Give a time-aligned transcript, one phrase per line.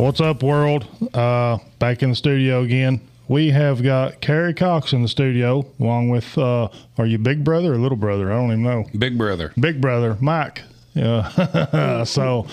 [0.00, 0.86] What's up, world?
[1.12, 3.02] Uh, back in the studio again.
[3.28, 7.74] We have got Carrie Cox in the studio, along with, uh, are you big brother
[7.74, 8.32] or little brother?
[8.32, 8.86] I don't even know.
[8.96, 9.52] Big brother.
[9.60, 10.62] Big brother, Mike.
[10.94, 12.04] Yeah.
[12.04, 12.46] so,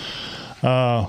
[0.62, 1.08] uh,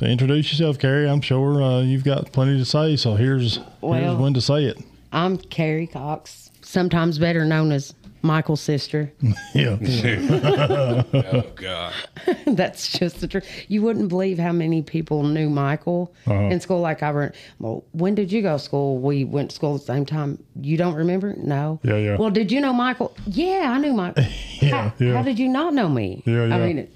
[0.00, 1.08] introduce yourself, Carrie.
[1.08, 2.94] I'm sure uh, you've got plenty to say.
[2.94, 4.78] So here's, here's when to say it.
[5.10, 9.12] I'm Carrie Cox, sometimes better known as Michael's sister.
[9.54, 9.76] Yeah.
[11.14, 11.92] Oh God.
[12.46, 13.46] That's just the truth.
[13.68, 16.34] You wouldn't believe how many people knew Michael Uh-huh.
[16.34, 16.80] in school.
[16.80, 18.98] Like I were, well, when did you go to school?
[18.98, 20.42] We went to school at the same time.
[20.60, 21.34] You don't remember?
[21.36, 21.80] No.
[21.82, 22.16] Yeah, yeah.
[22.16, 23.14] Well, did you know Michael?
[23.26, 24.24] Yeah, I knew Michael.
[24.60, 25.12] Yeah, how, yeah.
[25.14, 26.22] how did you not know me?
[26.26, 26.54] Yeah, yeah.
[26.56, 26.92] I mean, it,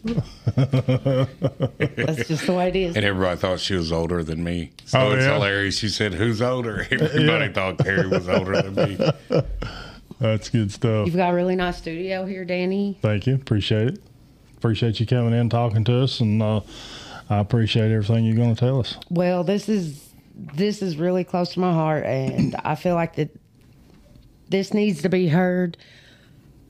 [1.96, 2.96] that's just the way it is.
[2.96, 4.72] And everybody thought she was older than me.
[4.84, 5.34] So Oh, it's yeah?
[5.34, 5.78] hilarious.
[5.78, 6.86] She said, Who's older?
[6.90, 7.52] Everybody Yeah.
[7.52, 8.98] thought Carrie was older than me.
[10.22, 11.06] That's good stuff.
[11.06, 12.96] You've got a really nice studio here, Danny.
[13.02, 13.34] Thank you.
[13.34, 14.02] Appreciate it.
[14.56, 16.60] Appreciate you coming in, talking to us, and uh,
[17.28, 18.96] I appreciate everything you're going to tell us.
[19.10, 20.10] Well, this is
[20.54, 23.36] this is really close to my heart, and I feel like that
[24.48, 25.76] this needs to be heard,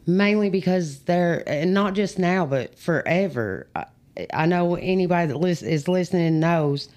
[0.06, 3.66] mainly because they're and not just now, but forever.
[3.76, 3.84] I,
[4.32, 6.88] I know anybody that lis- is listening knows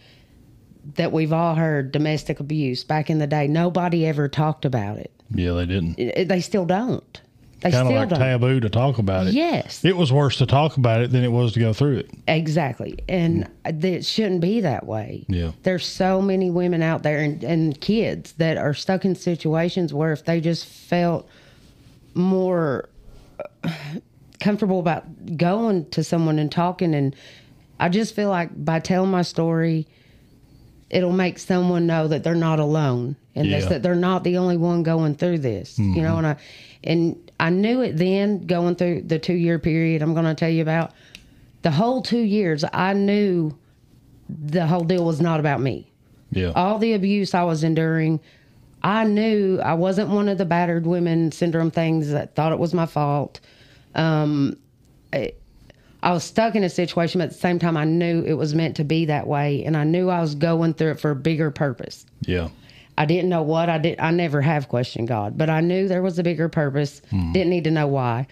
[0.93, 3.47] that we've all heard domestic abuse back in the day.
[3.47, 5.14] Nobody ever talked about it.
[5.33, 5.97] Yeah, they didn't.
[5.99, 7.21] It- They still don't.
[7.61, 8.19] They Kind of still like don't.
[8.19, 9.33] taboo to talk about it.
[9.33, 9.83] Yes.
[9.83, 12.11] It was worse to talk about it than it was to go through it.
[12.27, 12.99] Exactly.
[13.09, 15.25] And it shouldn't be that way.
[15.27, 15.51] Yeah.
[15.63, 20.11] There's so many women out there and, and kids that are stuck in situations where
[20.11, 21.27] if they just felt
[22.13, 22.89] more
[23.63, 23.69] uh,
[24.39, 27.15] comfortable about going to someone and talking and
[27.79, 29.87] I just feel like by telling my story
[30.89, 33.59] it'll make someone know that they're not alone and Yeah.
[33.69, 35.77] that they're not the only one going through this.
[35.79, 36.35] You know, and I
[36.83, 40.49] and I knew it then going through the 2 year period I'm going to tell
[40.49, 40.91] you about
[41.63, 43.57] the whole 2 years I knew
[44.29, 45.91] the whole deal was not about me
[46.31, 46.51] Yeah.
[46.55, 48.19] all the abuse I was enduring,
[48.83, 52.73] I knew I wasn't one of the battered women syndrome things that thought it was
[52.73, 53.39] my fault.
[53.95, 54.57] Um,
[55.11, 55.33] I,
[56.05, 58.53] I was stuck in a situation, but at the same time, I knew it was
[58.53, 61.15] meant to be that way, and I knew I was going through it for a
[61.15, 62.05] bigger purpose.
[62.21, 62.49] yeah.
[62.97, 63.99] I didn't know what I did.
[63.99, 67.01] I never have questioned God, but I knew there was a bigger purpose.
[67.11, 68.25] Didn't need to know why,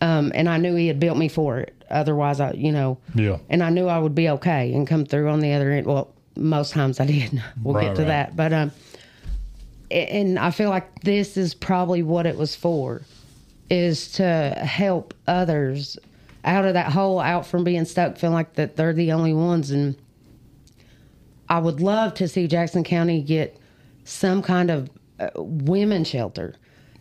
[0.00, 1.72] um, and I knew He had built me for it.
[1.88, 3.38] Otherwise, I, you know, Yeah.
[3.48, 5.86] and I knew I would be okay and come through on the other end.
[5.86, 7.40] Well, most times I did.
[7.62, 8.08] We'll Right, get to right.
[8.08, 8.72] that, but um,
[9.90, 13.02] and I feel like this is probably what it was for,
[13.70, 15.96] is to help others
[16.44, 19.70] out of that hole, out from being stuck, feeling like that they're the only ones.
[19.70, 19.96] And
[21.48, 23.56] I would love to see Jackson County get
[24.04, 24.90] some kind of
[25.20, 26.54] uh, women shelter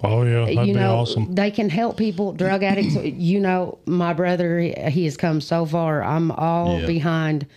[0.04, 0.42] Oh, yeah.
[0.42, 1.34] That'd you be know awesome.
[1.34, 5.66] they can help people drug addicts you know my brother he, he has come so
[5.66, 6.86] far i'm all Yeah.
[6.86, 7.48] behind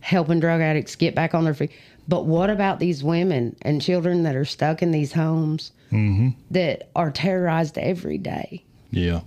[0.00, 1.70] helping drug addicts get back on their feet
[2.08, 6.30] but what about these women and children that are stuck in these homes Mm-hmm.
[6.52, 9.20] that are terrorized every day Yeah.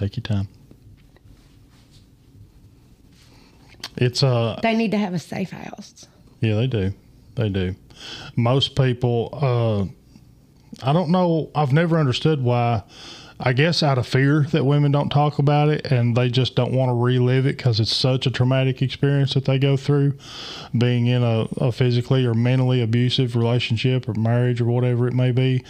[0.00, 0.48] Take your time.
[3.98, 6.06] It's uh they need to have a safe house
[6.40, 6.94] yeah, they do.
[7.34, 7.74] They do.
[8.34, 12.82] Most people uh I don't know, I've never understood why
[13.38, 16.72] I guess out of fear that women don't talk about it and they just don't
[16.72, 20.16] want to relive it because it's such a traumatic experience that they go through
[20.76, 25.32] being in a, a physically or mentally abusive relationship or marriage or whatever it may
[25.32, 25.62] be.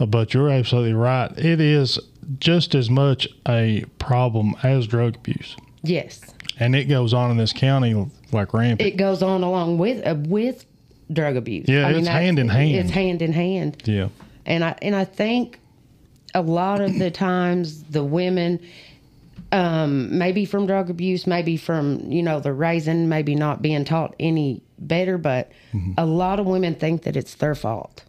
[0.00, 1.30] Uh, but you're absolutely right.
[1.38, 1.98] It is
[2.38, 5.56] just as much a problem as drug abuse.
[5.82, 6.20] yes
[6.58, 7.94] And it goes on in this county
[8.32, 8.86] like rampant.
[8.86, 10.64] it goes on along with uh, with
[11.12, 12.74] drug abuse Yeah, it's that's- hand in hand.
[12.76, 14.08] it's hand in hand yeah.
[14.44, 15.58] and I and I think
[16.34, 18.60] a lot of the times the women,
[19.50, 24.14] um, maybe from drug abuse, maybe from you know the raising, maybe not being taught
[24.20, 25.92] any better, but Mm-hmm.
[25.98, 28.02] a lot of women think that it's their fault.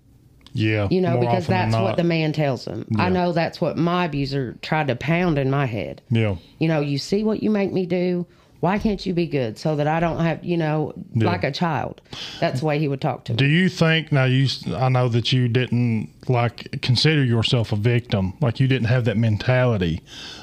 [0.53, 0.87] Yeah.
[0.89, 2.85] You know, because that's what the man tells them.
[2.97, 6.01] I know that's what my abuser tried to pound in my head.
[6.09, 6.35] Yeah.
[6.57, 8.25] You know, you see what you make me do.
[8.61, 11.27] Why can't you be good so that I don't have, you know, Yeah.
[11.27, 12.01] like a child?
[12.41, 13.37] That's the way he would talk to me.
[13.37, 14.49] Do you think now you?
[14.75, 18.33] I know that you didn't like consider yourself a victim.
[18.41, 20.01] Like you didn't have that mentality.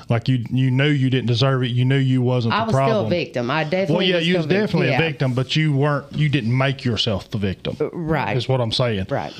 [0.08, 1.72] Like you you knew you didn't deserve it.
[1.72, 2.96] You knew you wasn't I was problem.
[2.96, 3.50] still a victim.
[3.50, 4.60] I definitely Well, yeah, was you was victim.
[4.62, 4.98] definitely Yeah.
[4.98, 6.06] a victim, but you weren't.
[6.14, 7.76] You didn't make yourself the victim.
[7.78, 8.34] Uh, right.
[8.34, 9.08] Is what I'm saying.
[9.10, 9.34] Right.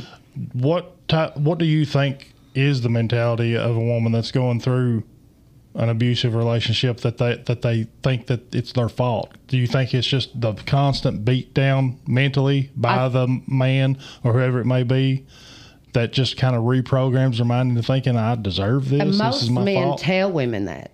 [0.53, 5.03] What ty- What do you think is the mentality of a woman that's going through
[5.75, 9.33] an abusive relationship that they that they think that it's their fault?
[9.49, 14.33] Do you think it's just the constant beat down mentally by I- the man or
[14.33, 15.25] whoever it may be
[15.93, 19.03] that just kind of reprograms their mind into thinking I deserve this?
[19.03, 20.01] This most is my men fault.
[20.01, 20.91] tell women that.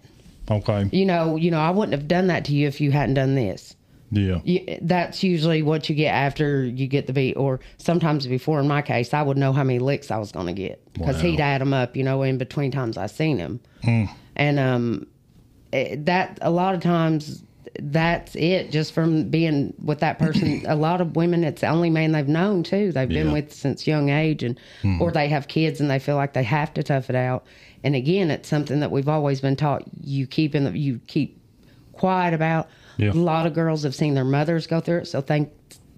[0.50, 0.89] okay.
[0.93, 3.35] You know, you know, I wouldn't have done that to you if you hadn't done
[3.35, 3.75] this.
[4.12, 4.41] Yeah.
[4.44, 8.61] you, that's usually what you get after you get the beat, or sometimes before.
[8.61, 11.17] In my case, I would know how many licks I was going to get because
[11.17, 11.23] Wow.
[11.23, 14.05] he'd add them up, you know, in between times I seen him, hmm.
[14.37, 15.06] and um,
[15.73, 17.43] it, that a lot of times
[17.81, 21.88] that's it just from being with that person a lot of women it's the only
[21.88, 25.00] man they've known too they've been with since young age and hmm.
[25.00, 27.47] or they have kids and they feel like they have to tough it out
[27.82, 31.41] and again it's something that we've always been taught you keep in the you keep
[31.93, 32.69] quiet about
[32.99, 33.12] Yeah.
[33.12, 35.50] a lot of girls have seen their mothers go through it so think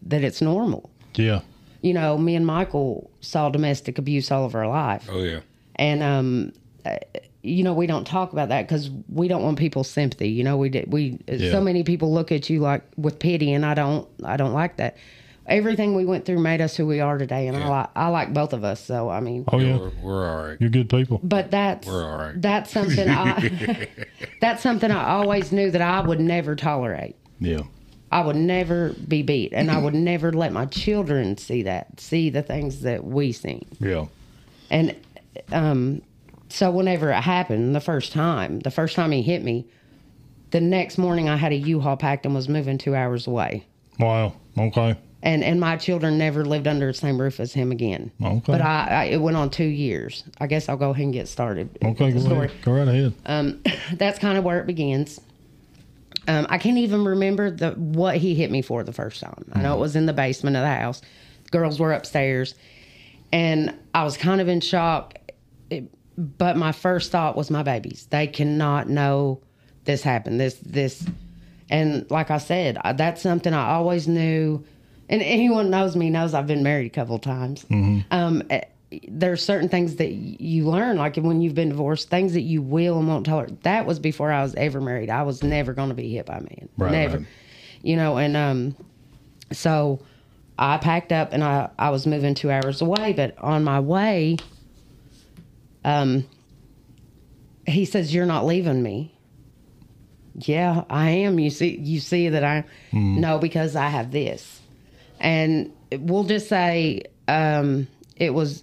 [0.06, 1.41] that it's normal Yeah.
[1.82, 5.41] you know me and michael saw domestic abuse all of our life Oh yeah.
[5.76, 6.52] and um
[6.87, 6.96] uh,
[7.43, 10.56] you know we don't talk about that because we don't want people's sympathy you know
[10.56, 11.50] we did we Yeah.
[11.50, 14.76] so many people look at you like with pity and i don't i don't like
[14.76, 14.96] that
[15.46, 18.32] everything we went through made us who we are today and i like i like
[18.32, 19.76] both of us so i mean Oh yeah.
[19.76, 20.56] We're, we're all right.
[20.61, 21.20] You're good people.
[21.23, 22.41] but that's We're all right.
[22.41, 23.88] that's something i
[24.41, 27.62] that's something i always knew that i would never tolerate Yeah.
[28.12, 32.31] I would never be beat, and I would never let my children see that, see
[32.31, 33.67] the things that we seen.
[33.81, 34.06] Yeah.
[34.70, 34.94] And
[35.50, 36.00] um,
[36.49, 39.67] so whenever it happened the first time, the first time he hit me,
[40.52, 43.67] the next morning I had a U-Haul packed and was moving two hours away.
[43.99, 44.35] Wow.
[44.56, 44.96] Okay.
[45.24, 48.12] And and my children never lived under the same roof as him again.
[48.22, 48.42] Okay.
[48.46, 50.22] But I, I it went on two years.
[50.38, 51.78] I guess I'll go ahead and get started.
[51.82, 52.12] Okay.
[52.12, 52.48] Go story.
[52.48, 52.62] ahead.
[52.62, 53.14] Go right ahead.
[53.24, 53.62] Um,
[53.94, 55.18] that's kind of where it begins.
[56.28, 59.50] Um, I can't even remember the what he hit me for the first time.
[59.54, 61.00] I know it was in the basement of the house.
[61.50, 62.54] Girls were upstairs,
[63.32, 65.14] and I was kind of in shock.
[65.70, 68.06] It, but my first thought was my babies.
[68.10, 69.40] They cannot know
[69.84, 70.38] this happened.
[70.38, 71.06] This this,
[71.70, 74.64] and like I said, that's something I always knew.
[75.08, 77.64] And anyone knows me knows I've been married a couple times.
[78.10, 78.62] Um, eh,
[79.08, 82.98] there's certain things that you learn, like when you've been divorced, things that you will
[82.98, 83.62] and won't tolerate.
[83.64, 85.10] That was before I was ever married.
[85.10, 86.68] I was never going to be hit by a man.
[86.76, 87.18] Right, never.
[87.18, 87.26] right.
[87.82, 88.76] You know, and um,
[89.52, 90.00] so
[90.58, 93.12] I packed up and I, I was moving two hours away.
[93.12, 94.36] But on my way,
[95.84, 96.26] um,
[97.66, 99.14] he says, "You're not leaving me."
[100.36, 101.38] Yeah, I am.
[101.38, 104.60] You see, you see that I no because I have this,
[105.24, 108.62] and we'll just say um, it was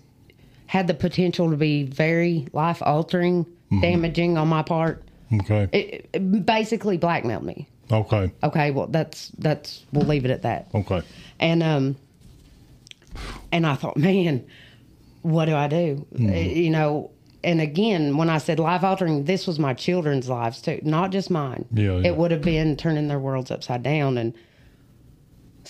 [0.68, 3.46] had the potential to be very life altering,
[3.82, 5.04] damaging on my part.
[5.34, 5.68] Okay.
[5.74, 7.68] It, it basically blackmailed me.
[7.92, 8.32] Okay.
[8.44, 10.68] Okay, well that's that's we'll leave it at that.
[10.74, 11.02] Okay.
[11.40, 11.98] And um,
[13.52, 14.46] and I thought, man,
[15.24, 16.06] what do I do?
[16.18, 17.12] Uh, You know.
[17.44, 21.32] And again, when I said life altering, this was my children's lives too, not just
[21.32, 21.66] mine.
[21.74, 22.10] Yeah, yeah.
[22.10, 24.20] It would have been turning their worlds upside down.
[24.20, 24.36] And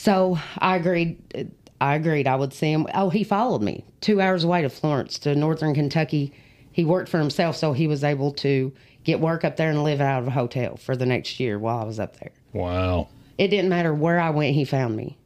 [0.01, 1.53] so I agreed.
[1.79, 2.25] I agreed.
[2.25, 2.87] I would see him.
[2.95, 6.33] Oh, he followed me two hours away to Florence, to northern Kentucky.
[6.71, 10.01] He worked for himself, so he was able to get work up there and live
[10.01, 12.31] out of a hotel for the next year while I was up there.
[12.51, 13.09] Wow.
[13.37, 15.17] It didn't matter where I went, he found me.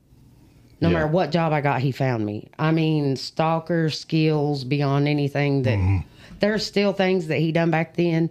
[0.82, 0.96] No Yeah.
[0.96, 2.50] matter what job I got, he found me.
[2.60, 6.00] I mean, stalker skills beyond anything that mm-hmm.
[6.42, 8.30] there's still things that he done back then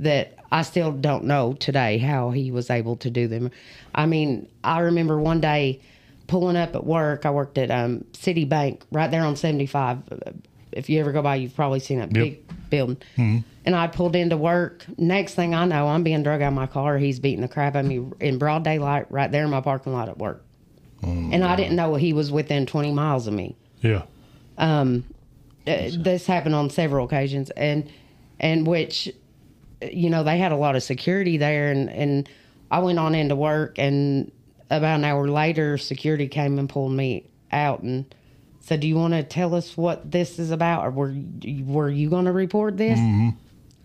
[0.00, 3.50] that I still don't know today how he was able to do them.
[3.96, 5.80] I mean, I remember one day
[6.26, 7.24] pulling up at work.
[7.26, 10.02] I worked at um, Citibank right there on 75.
[10.72, 12.98] If you ever go by, you've probably seen that big building.
[13.64, 14.84] And I pulled into work.
[14.98, 16.98] Next thing I know, I'm being drug out of my car.
[16.98, 19.92] He's beating the crap out of me in broad daylight right there in my parking
[19.92, 20.44] lot at work.
[21.32, 23.56] and I didn't know he was within 20 miles of me.
[23.80, 24.02] Yeah.
[25.66, 27.90] Uh, this happened on several occasions, and
[28.38, 29.12] and which,
[29.82, 32.28] you know, they had a lot of security there, and and
[32.70, 34.30] I went on into work, and
[34.70, 38.04] about an hour later, security came and pulled me out and
[38.60, 41.10] said, "Do you want to tell us what this is about, or were
[41.42, 43.30] you- were you going to report this?" Mm-hmm.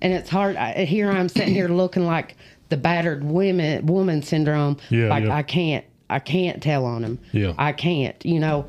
[0.02, 0.56] And it's hard.
[0.56, 2.36] I, here I'm sitting here looking like
[2.70, 4.78] the battered women woman syndrome.
[4.90, 5.36] Yeah, like yeah.
[5.36, 7.20] I can't, I can't tell on him.
[7.32, 7.54] Yeah.
[7.60, 8.16] I can't.
[8.26, 8.66] You know,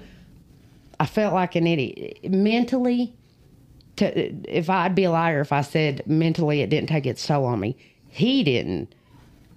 [1.01, 3.15] I felt like an idiot mentally.
[3.97, 4.07] To
[4.51, 7.61] if I'd be a liar if I said mentally it didn't take its toll on
[7.61, 7.77] me.
[8.09, 8.95] He didn't.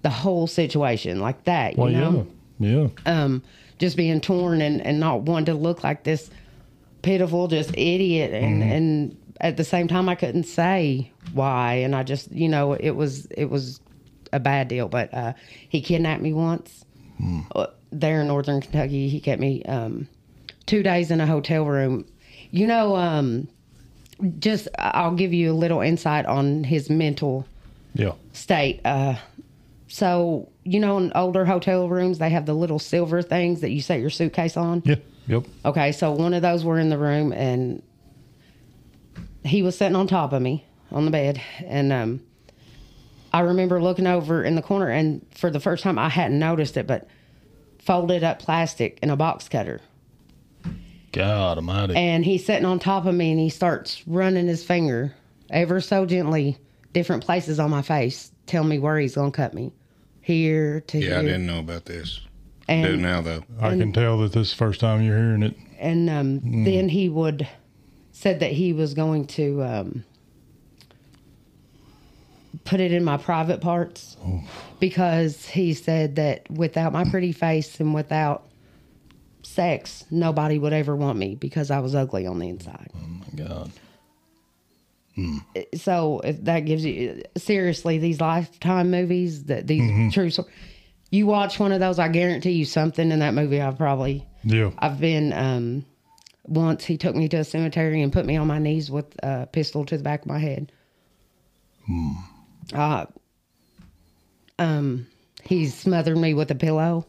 [0.06, 1.76] The whole situation like that.
[1.76, 2.26] You Well, know
[2.60, 2.68] yeah.
[2.68, 2.88] Yeah.
[3.24, 3.42] um,
[3.80, 6.30] just being torn and, and not wanting to look like this
[7.02, 8.32] pitiful, just idiot.
[8.32, 11.74] And, and at the same time, I couldn't say why.
[11.84, 13.80] And I just, you know, it was, it was
[14.32, 14.86] a bad deal.
[14.86, 15.32] But uh,
[15.68, 16.84] he kidnapped me once
[17.56, 19.08] uh, there in Northern Kentucky.
[19.08, 20.06] He kept me um,
[20.66, 22.04] two days in a hotel room.
[22.52, 23.48] You know, um,
[24.38, 27.44] just I'll give you a little insight on his mental
[27.94, 28.12] Yeah.
[28.32, 28.80] state.
[28.84, 29.16] Uh,
[29.88, 33.80] so you know, in older hotel rooms, they have the little silver things that you
[33.80, 34.82] set your suitcase on.
[34.84, 34.96] Yeah.
[35.28, 35.44] Yep.
[35.64, 37.82] Okay, so one of those were in the room, and
[39.44, 42.20] he was sitting on top of me on the bed, and um,
[43.32, 46.76] I remember looking over in the corner, and for the first time, I hadn't noticed
[46.76, 47.08] it, but
[47.80, 49.80] folded up plastic in a box cutter.
[51.12, 51.96] God Almighty.
[51.96, 55.14] And he's sitting on top of me and he starts running his finger
[55.48, 56.58] ever so gently,
[56.92, 59.72] different places on my face, tell me where he's going to cut me.
[60.20, 61.10] Here to here.
[61.10, 62.20] Yeah, I didn't know about this.
[62.68, 63.44] I do now though.
[63.60, 65.56] I can tell that this is the first time you're hearing it.
[65.78, 67.46] and um, then he would,
[68.10, 70.04] said that he was going to um,
[72.64, 74.16] put it in my private parts
[74.80, 78.48] because he said that without my pretty face and without
[79.42, 82.90] sex, nobody would ever want me because I was ugly on the inside.
[82.96, 83.70] Oh my God.
[85.74, 90.46] So if that gives you seriously these lifetime movies that these true so
[91.10, 94.72] you watch one of those i guarantee you something in that movie i've probably Yeah.
[94.78, 95.84] i've been um
[96.44, 99.46] once he took me to a cemetery and put me on my knees with a
[99.46, 100.70] pistol to the back of my head.
[102.72, 103.06] Uh
[104.58, 105.06] um
[105.42, 107.06] he smothered me with a pillow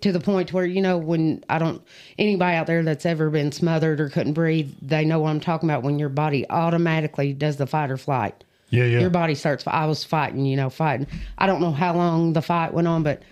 [0.00, 1.82] to the point where you know when I don't
[2.18, 5.68] anybody out there that's ever been smothered or couldn't breathe, they know what I'm talking
[5.68, 5.82] about.
[5.82, 9.00] When your body automatically does the fight or flight, Yeah, yeah.
[9.00, 9.66] your body starts.
[9.66, 11.06] I was fighting, you know, fighting.
[11.38, 13.22] I don't know how long the fight went on, but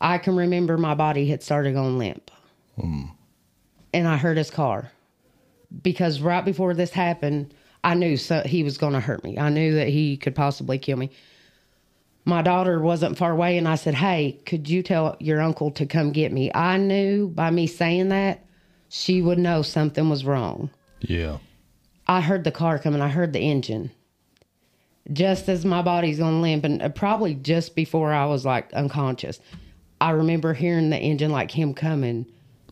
[0.00, 2.30] I can remember my body had started going limp,
[2.78, 3.04] hmm.
[3.92, 4.90] and I heard his car
[5.82, 9.38] because right before this happened, I knew so, he was going to hurt me.
[9.38, 11.10] I knew that he could possibly kill me.
[12.28, 15.86] My daughter wasn't far away, and I said, Hey, could you tell your uncle to
[15.86, 16.50] come get me?
[16.52, 18.44] I knew by me saying that,
[18.88, 20.70] she would know something was wrong.
[21.00, 21.38] yeah.
[22.08, 23.90] I heard the car coming, I heard the engine.
[25.12, 29.40] Just as my body's on limp, and uh, probably just before I was like unconscious,
[30.00, 32.26] I remember hearing the engine like him coming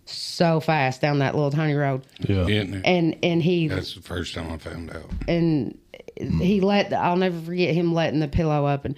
[0.04, 2.04] so fast down that little tiny road.
[2.20, 2.46] Yeah.
[2.46, 2.82] Isn't it?
[2.84, 5.10] And and he That's the first time I found out.
[5.26, 5.78] and
[6.16, 8.94] he let I'll never forget him letting the pillow up and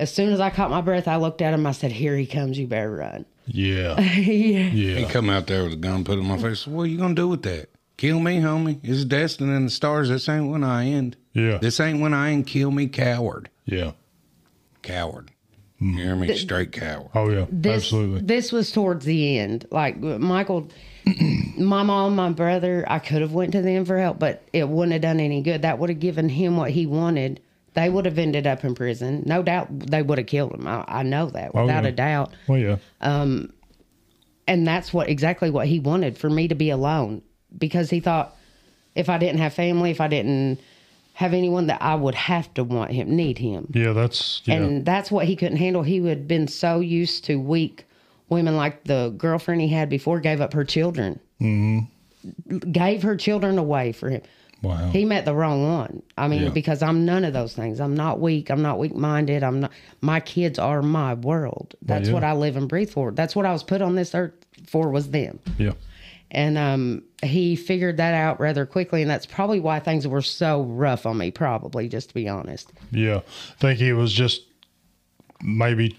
[0.00, 2.26] as soon as I caught my breath I looked at him I said here he
[2.26, 4.00] comes you better run Yeah.
[4.00, 6.66] yeah He come out there with a gun, put it in my face.
[6.66, 7.68] What are you gonna do with that?
[7.98, 8.80] Kill me, homie?
[8.82, 10.08] It's destined in the stars.
[10.08, 11.16] This ain't when I end.
[11.34, 11.58] Yeah.
[11.58, 12.46] This ain't when I end.
[12.46, 13.50] Kill me, coward.
[13.66, 13.92] Yeah.
[14.82, 15.30] Coward.
[15.80, 15.92] Mm.
[15.98, 16.34] You hear me?
[16.36, 17.10] Straight coward.
[17.14, 17.46] Oh yeah.
[17.50, 18.20] this Absolutely.
[18.22, 20.68] this was towards the end like Michael
[21.58, 24.92] my mom my brother I could have went to them for help but it wouldn't
[24.92, 27.40] have done any good that would have given him what he wanted
[27.74, 30.84] they would have ended up in prison no doubt they would have killed him I,
[30.88, 31.90] I know that Oh, without yeah.
[31.90, 32.76] a doubt Well, yeah.
[34.46, 37.22] and that's what exactly what he wanted for me to be alone
[37.56, 38.36] because he thought
[38.94, 40.60] if I didn't have family, if I didn't
[41.14, 43.66] have anyone that I would have to want him, need him.
[43.74, 43.92] Yeah.
[43.92, 44.54] That's yeah.
[44.54, 45.82] And that's what he couldn't handle.
[45.82, 47.86] He had been so used to weak
[48.28, 51.18] women like the girlfriend he had before gave up her children.
[51.40, 52.58] Mm-hmm.
[52.70, 54.22] Gave her children away for him.
[54.64, 54.90] Wow.
[54.90, 56.02] He met the wrong one.
[56.18, 56.48] I mean, Yeah.
[56.50, 57.80] because I'm none of those things.
[57.80, 58.50] I'm not weak.
[58.50, 59.42] I'm not weak minded.
[59.42, 59.70] I'm not.
[60.00, 61.74] My kids are my world.
[61.82, 62.14] That's yeah.
[62.14, 63.12] what I live and breathe for.
[63.12, 64.32] That's what I was put on this earth
[64.66, 64.88] for.
[64.90, 65.38] Was them.
[65.58, 65.72] yeah.
[66.30, 70.62] And um, he figured that out rather quickly, and that's probably why things were so
[70.62, 71.30] rough on me.
[71.30, 72.72] Probably, just to be honest.
[72.90, 73.18] Yeah.
[73.18, 74.42] I think he was just
[75.42, 75.96] maybe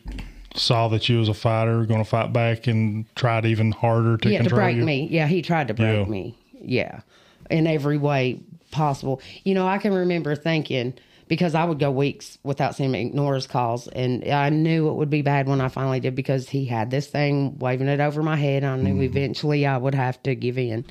[0.56, 4.30] saw that you was a fighter, going to fight back, and tried even harder to
[4.30, 4.84] yeah, to break you.
[4.84, 5.08] me.
[5.10, 6.12] Yeah, he tried to break Yeah.
[6.12, 6.38] me.
[6.62, 7.02] Yeah,
[7.50, 8.40] in every way
[8.76, 9.22] possible.
[9.44, 10.94] You know, I can remember thinking
[11.28, 14.94] because I would go weeks without seeing him ignore his calls, and I knew it
[14.94, 18.22] would be bad when I finally did because he had this thing waving it over
[18.22, 18.64] my head.
[18.64, 19.02] I knew Mm-hmm.
[19.02, 20.86] eventually I would have to give in.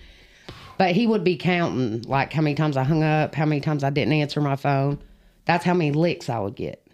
[0.76, 3.85] But he would be counting like how many times I hung up, how many times
[3.85, 4.99] I didn't answer my phone.
[5.45, 6.85] That's how many licks I would get.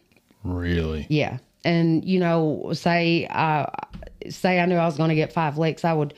[0.45, 1.07] Really?
[1.09, 1.39] Yeah.
[1.65, 3.73] And you know, say I
[4.29, 6.13] say I knew I was going to get five licks, I would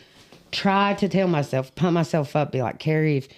[0.51, 3.29] try to tell myself, pump myself up, be like, Carrie, if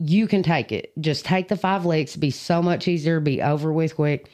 [0.00, 3.72] you can take it, just take the five licks, be so much easier, be over
[3.72, 4.30] with quick.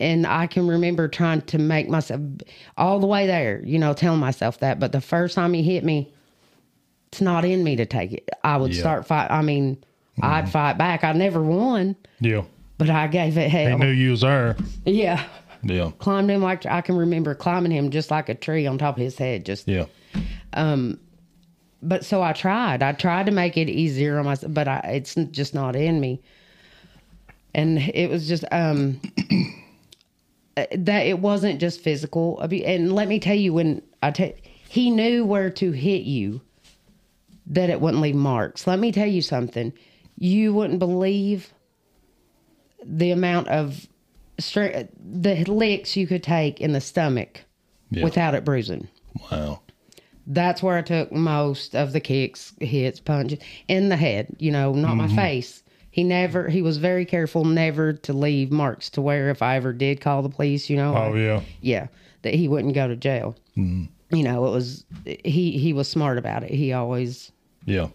[0.00, 2.20] And I can remember trying to make myself
[2.76, 4.80] all the way there, you know, telling myself that.
[4.80, 6.12] But the first time he hit me,
[7.12, 8.28] it's not in me to take it.
[8.42, 8.80] I would Yeah.
[8.80, 9.30] start fight.
[9.30, 9.78] I mean,
[10.20, 10.50] I'd mm-hmm.
[10.50, 11.04] fight back.
[11.04, 12.42] I never won, Yeah.
[12.76, 14.56] but I gave it He knew you was there.
[14.84, 15.24] Yeah
[15.62, 15.92] Yeah.
[15.98, 19.02] climbed him like I can remember climbing him just like a tree on top of
[19.02, 19.46] his head.
[19.46, 19.86] Just, Yeah.
[20.52, 20.98] Um,
[21.84, 22.82] but so I tried.
[22.82, 26.20] I tried to make it easier on myself, but I, it's just not in me.
[27.54, 29.00] And it was just um
[30.56, 32.64] that it wasn't just physical abuse.
[32.66, 34.32] And let me tell you, when I tell
[34.68, 36.40] he knew where to hit you,
[37.46, 38.66] that it wouldn't leave marks.
[38.66, 39.72] Let me tell you something.
[40.18, 41.52] You wouldn't believe
[42.84, 43.86] the amount of
[44.38, 47.40] strength, the licks you could take in the stomach
[47.90, 48.04] Yeah.
[48.04, 48.88] without it bruising.
[49.30, 49.60] Wow.
[50.26, 53.38] That's where I took most of the kicks, hits, punches
[53.68, 54.28] in the head.
[54.38, 54.98] You know, not Mm-hmm.
[54.98, 55.62] my face.
[55.90, 56.48] He never.
[56.48, 60.22] He was very careful never to leave marks to where if I ever did call
[60.22, 61.40] the police, you know, Oh yeah.
[61.60, 61.86] yeah,
[62.22, 63.36] that he wouldn't go to jail.
[63.54, 66.50] you know, it was he he was smart about it.
[66.50, 67.30] He always
[67.66, 67.88] Yeah.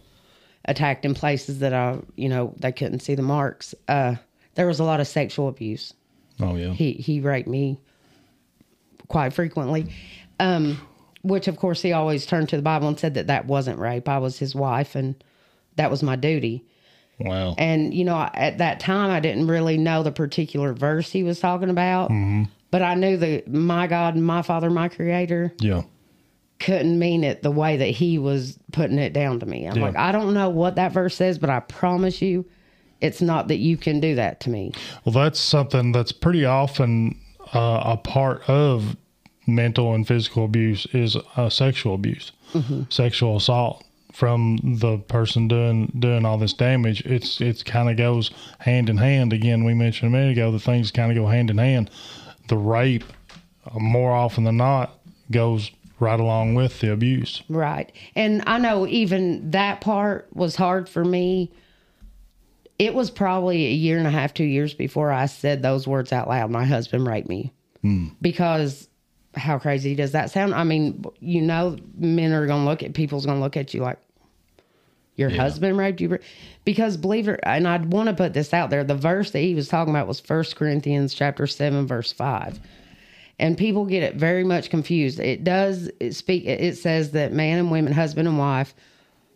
[0.65, 3.73] attacked in places that I, you know, they couldn't see the marks.
[3.87, 4.15] Uh,
[4.55, 5.93] there was a lot of sexual abuse.
[6.39, 6.71] Oh yeah.
[6.73, 7.79] He he raped me
[9.09, 9.87] quite frequently,
[10.39, 10.79] um,
[11.21, 14.07] which of course he always turned to the Bible and said that that wasn't rape.
[14.09, 15.15] I was his wife, and
[15.75, 16.65] that was my duty.
[17.19, 17.55] wow.
[17.57, 21.39] And you know, at that time, I didn't really know the particular verse he was
[21.39, 22.11] talking about,
[22.71, 25.81] but I knew that my God, and my Father, my Creator yeah.
[26.59, 29.65] couldn't mean it the way that he was putting it down to me.
[29.67, 29.83] I'm Yeah.
[29.85, 32.45] like, I don't know what that verse says, but I promise you,
[33.01, 34.73] it's not that you can do that to me.
[35.05, 37.17] Well, that's something that's pretty often
[37.53, 38.97] uh, a part of
[39.55, 42.31] mental and physical abuse is uh, sexual abuse,
[42.89, 47.01] sexual assault from the person doing doing all this damage.
[47.05, 49.31] It's it's kind of goes hand in hand.
[49.31, 51.89] Again, we mentioned a minute ago the things kind of go hand in hand.
[52.49, 53.05] The rape,
[53.65, 54.99] uh, more often than not,
[55.31, 57.43] goes right along with the abuse.
[57.47, 57.91] Right.
[58.15, 61.51] And I know even that part was hard for me.
[62.77, 66.11] It was probably a year and a half, two years before I said those words
[66.11, 66.49] out loud.
[66.49, 67.53] My husband raped me.
[68.21, 68.88] Because
[69.35, 70.53] how crazy does that sound?
[70.53, 73.73] I mean, you know, men are going to look at people's going to look at
[73.73, 73.99] you like,
[75.15, 76.17] your husband raped you.
[76.63, 78.85] Because believe it, and I'd want to put this out there.
[78.85, 82.59] The verse that he was talking about was First Corinthians chapter 7, verse 5
[83.39, 85.19] and people get it very much confused.
[85.19, 86.45] It does it speak.
[86.45, 88.75] It says that man and women, husband and wife,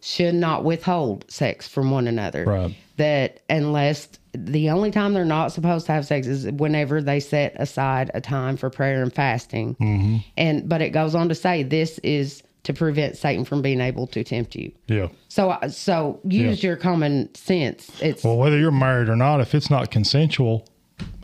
[0.01, 2.43] should not withhold sex from one another.
[2.43, 2.75] Right.
[2.97, 7.55] That unless the only time they're not supposed to have sex is whenever they set
[7.59, 9.75] aside a time for prayer and fasting.
[9.75, 10.17] Mm-hmm.
[10.37, 14.07] And but it goes on to say this is to prevent Satan from being able
[14.07, 14.71] to tempt you.
[14.87, 15.07] Yeah.
[15.27, 17.89] So so use your common sense.
[18.01, 20.65] It's Well, whether you're married or not, if it's not consensual,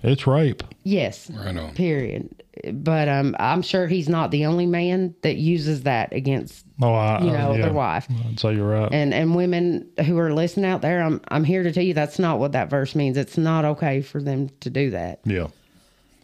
[0.03, 0.63] it's rape.
[0.83, 1.29] yes.
[1.29, 1.75] Right on.
[1.75, 2.43] Period.
[2.73, 7.19] But um, I'm sure he's not the only man that uses that against Oh, I,
[7.21, 7.61] you know yeah.
[7.63, 8.07] their wife.
[8.27, 8.89] I'd say you're right.
[8.91, 12.19] And and women who are listening out there, I'm I'm here to tell you that's
[12.19, 13.17] not what that verse means.
[13.17, 15.19] It's not okay for them to do that.
[15.25, 15.47] yeah.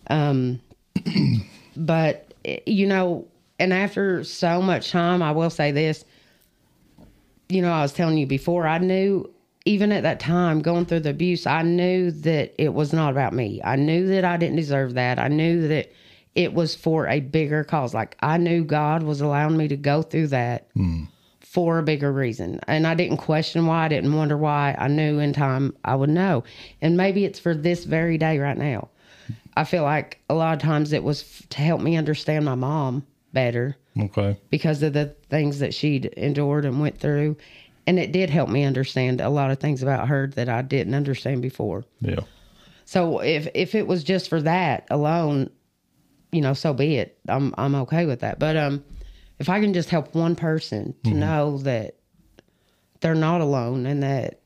[0.10, 0.62] Um,
[1.78, 2.34] But
[2.66, 3.28] you know,
[3.60, 6.06] and after so much time, I will say this.
[7.50, 9.30] You know, I was telling you before, I knew
[9.66, 13.34] even at that time going through the abuse, I knew that it was not about
[13.34, 13.62] me.
[13.64, 15.20] I knew that I didn't deserve that.
[15.20, 15.92] I knew that
[16.36, 17.94] it was for a bigger cause.
[17.94, 21.06] Like I knew God was allowing me to go through that hmm.
[21.40, 22.60] for a bigger reason.
[22.68, 23.86] And I didn't question why.
[23.86, 24.76] I didn't wonder why.
[24.78, 26.44] I knew in time I would know.
[26.82, 28.90] And maybe it's for this very day right now.
[29.58, 32.56] I feel like a lot of times it was f- to help me understand my
[32.56, 34.38] mom better Okay.
[34.50, 37.38] because of the things that she'd endured and went through.
[37.88, 40.96] And it did help me understand a lot of things about her that I didn't
[40.96, 41.86] understand before.
[42.02, 42.22] Yeah.
[42.84, 45.50] So if if it was just for that alone,
[46.36, 47.18] you know, so be it.
[47.28, 48.38] I'm I'm okay with that.
[48.40, 48.84] But um
[49.40, 51.96] if I can just help one person to know that
[53.02, 54.40] they're not alone and that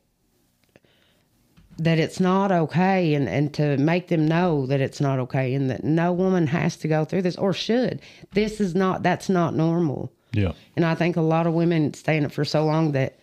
[1.77, 5.69] that it's not okay and, and to make them know that it's not okay and
[5.69, 8.01] that no woman has to go through this or should.
[8.33, 10.11] This is not that's not normal.
[10.33, 10.51] Yeah.
[10.75, 13.17] And I think a lot of women stay in it for so long that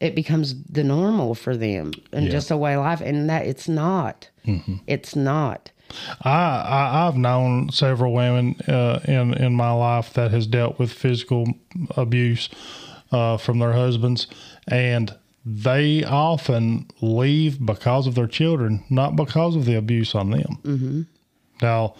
[0.00, 2.30] it becomes the normal for them and Yeah.
[2.32, 3.00] just a way of life.
[3.00, 4.30] And that it's not.
[4.86, 5.70] It's not.
[6.22, 10.92] I, I I've known several women uh, in in my life that has dealt with
[10.92, 11.46] physical
[11.96, 12.48] abuse
[13.12, 14.26] uh, from their husbands,
[14.68, 20.58] and they often leave because of their children, not because of the abuse on them.
[20.62, 21.02] Mm-hmm.
[21.60, 21.94] Now,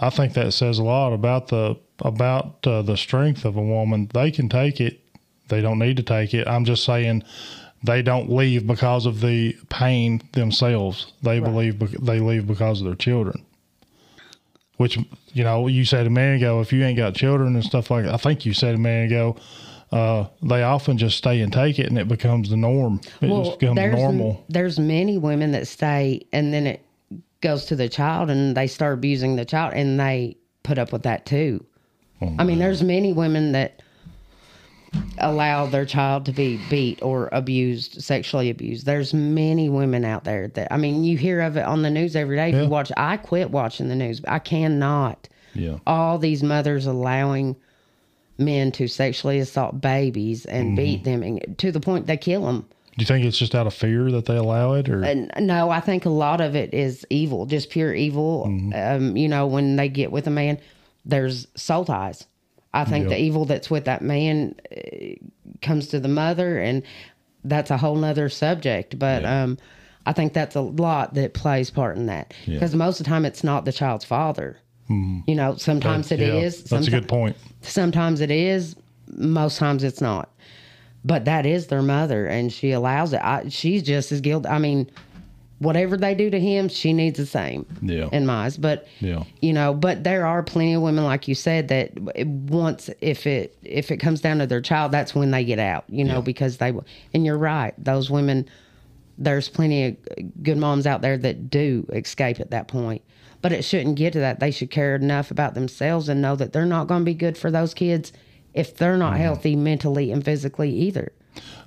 [0.00, 4.10] I think that says a lot about the about uh, the strength of a woman.
[4.12, 5.00] They can take it;
[5.48, 6.46] they don't need to take it.
[6.46, 7.24] I'm just saying.
[7.84, 11.12] They don't leave because of the pain themselves.
[11.22, 13.44] They believe bec- they leave because of their children
[14.78, 14.98] which
[15.32, 18.04] you know you said a minute ago if you ain't got children and stuff like
[18.06, 19.36] i think you said a minute ago
[19.92, 23.60] uh, they often just stay and take it and it becomes the norm it just
[23.60, 26.82] becomes there's normal there's many women that stay and then it
[27.42, 31.02] goes to the child and they start abusing the child and they put up with
[31.02, 31.64] that too.
[32.22, 33.82] Oh, I mean, there's many women that
[35.18, 38.86] allow their child to be beat or abused, sexually abused.
[38.86, 42.16] There's many women out there that I mean, you hear of it on the news
[42.16, 42.48] every day.
[42.50, 42.62] If Yeah.
[42.62, 44.20] you watch, I quit watching the news.
[44.26, 45.28] I cannot.
[45.54, 47.56] yeah All these mothers allowing
[48.38, 50.76] men to sexually assault babies and Mm-hmm.
[50.76, 52.66] beat them and, to the point they kill them.
[52.96, 55.68] do you think it's just out of fear that they allow it or And no,
[55.70, 58.44] I think a lot of it is evil, just pure evil.
[58.74, 60.58] Um, you know, when they get with a man,
[61.04, 62.26] there's soul ties.
[62.74, 65.14] I think the evil that's with that man uh,
[65.60, 66.82] comes to the mother, and
[67.44, 68.98] that's a whole nother subject.
[68.98, 69.58] But um,
[70.06, 73.24] I think that's a lot that plays part in that because most of the time
[73.24, 74.58] it's not the child's father.
[74.88, 76.64] You know, sometimes it Yeah, is.
[76.64, 77.36] That's a good point.
[77.62, 78.76] Sometimes it is.
[79.08, 80.28] Most times it's not.
[81.02, 83.20] But that is their mother, and she allows it.
[83.22, 84.48] I, she's just as guilty.
[84.48, 84.90] I mean,
[85.62, 87.64] whatever they do to him, she needs the same.
[87.80, 88.08] Yeah.
[88.12, 89.24] In my eyes, but Yeah.
[89.40, 91.90] you know, but there are plenty of women, like you said, that
[92.26, 95.84] once if it if it comes down to their child, that's when they get out.
[95.88, 96.20] You know, Yeah.
[96.22, 96.72] because they
[97.14, 97.74] and you're right.
[97.82, 98.46] Those women,
[99.18, 99.96] there's plenty of
[100.42, 103.02] good moms out there that do escape at that point.
[103.40, 104.40] But it shouldn't get to that.
[104.40, 107.36] They should care enough about themselves and know that they're not going to be good
[107.36, 108.12] for those kids
[108.54, 109.22] if they're not Mm-hmm.
[109.22, 111.12] healthy mentally and physically either.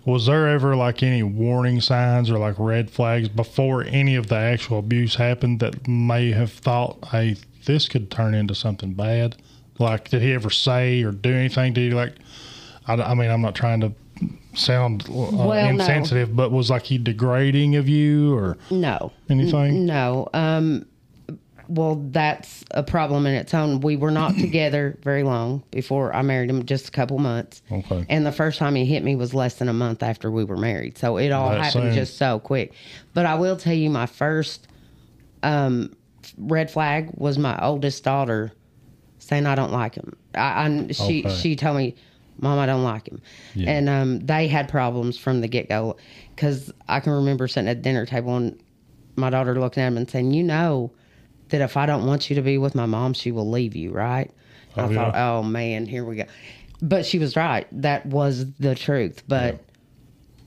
[0.05, 4.35] Was there ever like any warning signs or like red flags before any of the
[4.35, 9.35] actual abuse happened that may have thought, hey, this could turn into something bad?
[9.79, 11.73] Like, did he ever say or do anything?
[11.73, 12.13] Did he like,
[12.87, 13.91] I, I mean, I'm not trying to
[14.53, 15.69] sound uh, Well, no.
[15.69, 19.85] insensitive, but was like he degrading of you or No, anything?
[19.87, 20.29] No.
[20.33, 20.85] Um,
[21.67, 23.79] well, that's a problem in its own.
[23.81, 27.61] We were not together very long before I married him, just a couple months.
[27.71, 28.05] Okay.
[28.09, 30.57] And the first time he hit me was less than a month after we were
[30.57, 30.97] married.
[30.97, 31.93] So it all That happened soon.
[31.93, 32.73] just so quick.
[33.13, 34.67] But I will tell you, my first
[35.43, 35.95] um,
[36.37, 38.51] red flag was my oldest daughter
[39.19, 40.15] saying I don't like him.
[40.35, 41.35] I, I she Okay.
[41.35, 41.95] she told me,
[42.39, 43.21] "Mom, I don't like him,"
[43.55, 43.71] Yeah.
[43.71, 45.97] and um, they had problems from the get go.
[46.35, 48.59] Because I can remember sitting at the dinner table and
[49.15, 50.91] my daughter looking at him and saying, "You know
[51.49, 53.91] that if I don't want you to be with my mom, she will leave you,
[53.91, 54.31] right?"
[54.77, 54.95] Oh, I yeah.
[54.95, 56.25] thought, "Oh man, here we go."
[56.81, 57.67] But she was right.
[57.71, 59.23] That was the truth.
[59.27, 59.63] But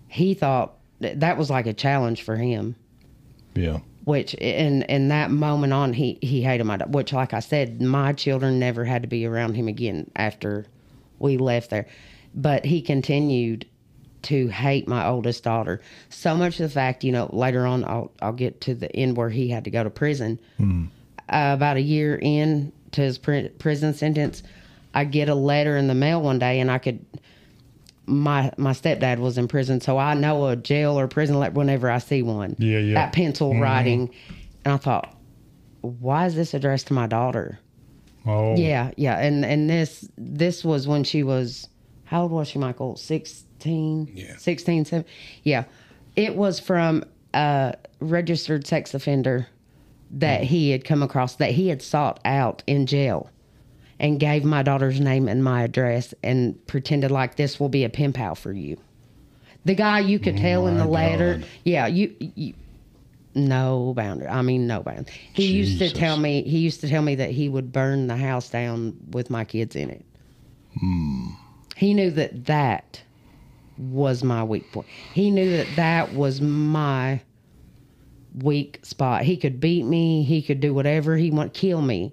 [0.08, 2.74] he thought that that was like a challenge for him
[3.54, 3.78] Yeah.
[4.04, 8.12] which in in that moment on he he hated my which like i said my
[8.14, 10.64] children never had to be around him again after
[11.20, 11.86] we left there
[12.34, 13.64] but he continued
[14.22, 18.32] to hate my oldest daughter so much the fact you know later on i'll i'll
[18.32, 20.74] get to the end where he had to go to prison uh,
[21.28, 24.42] about a year in to his pri- prison sentence
[24.94, 27.04] i get a letter in the mail one day and i could
[28.08, 31.90] my my stepdad was in prison, so I know a jail or prison letter whenever
[31.90, 32.56] I see one.
[32.58, 32.94] Yeah, yeah.
[32.94, 34.10] That pencil writing,
[34.64, 35.14] and I thought,
[35.82, 37.58] why is this addressed to my daughter?
[38.26, 38.56] Oh.
[38.56, 41.68] Yeah, yeah, and and this this was when she was
[42.04, 42.96] how old was she, Michael?
[43.58, 44.12] Sixteen.
[44.14, 44.36] Yeah.
[44.36, 45.10] 16, 17.
[45.42, 45.64] Yeah,
[46.16, 49.48] it was from a registered sex offender
[50.10, 53.30] that he had come across that he had sought out in jail
[53.98, 57.88] and gave my daughter's name and my address and pretended like this will be a
[57.88, 58.76] pen pal for you.
[59.64, 62.54] The guy you could tell in the My letter, yeah, you, you
[63.34, 64.28] no boundary.
[64.28, 65.12] I mean, no boundary.
[65.32, 66.42] He used to tell me.
[66.42, 69.76] He used to tell me that he would burn the house down with my kids
[69.76, 70.04] in it.
[70.78, 71.26] Hmm.
[71.76, 73.02] He knew that that
[73.78, 74.86] was my weak point.
[75.14, 77.20] He knew that that was my
[78.42, 79.22] weak spot.
[79.22, 80.22] He could beat me.
[80.22, 82.12] He could do whatever he want, kill me,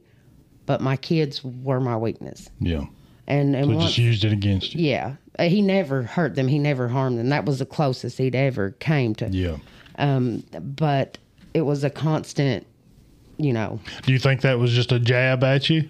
[0.66, 2.50] but my kids were my weakness.
[2.60, 2.86] Yeah.
[3.28, 4.88] And and So once, just used it against you.
[4.88, 6.48] yeah, Uh, he never hurt them.
[6.48, 7.30] He never harmed them.
[7.30, 9.28] That was the closest he'd ever came to.
[9.30, 9.58] Yeah.
[9.98, 11.18] Um, but
[11.56, 12.68] it was a constant,
[13.38, 13.80] you know.
[14.04, 15.90] Do you think that was just a jab at you,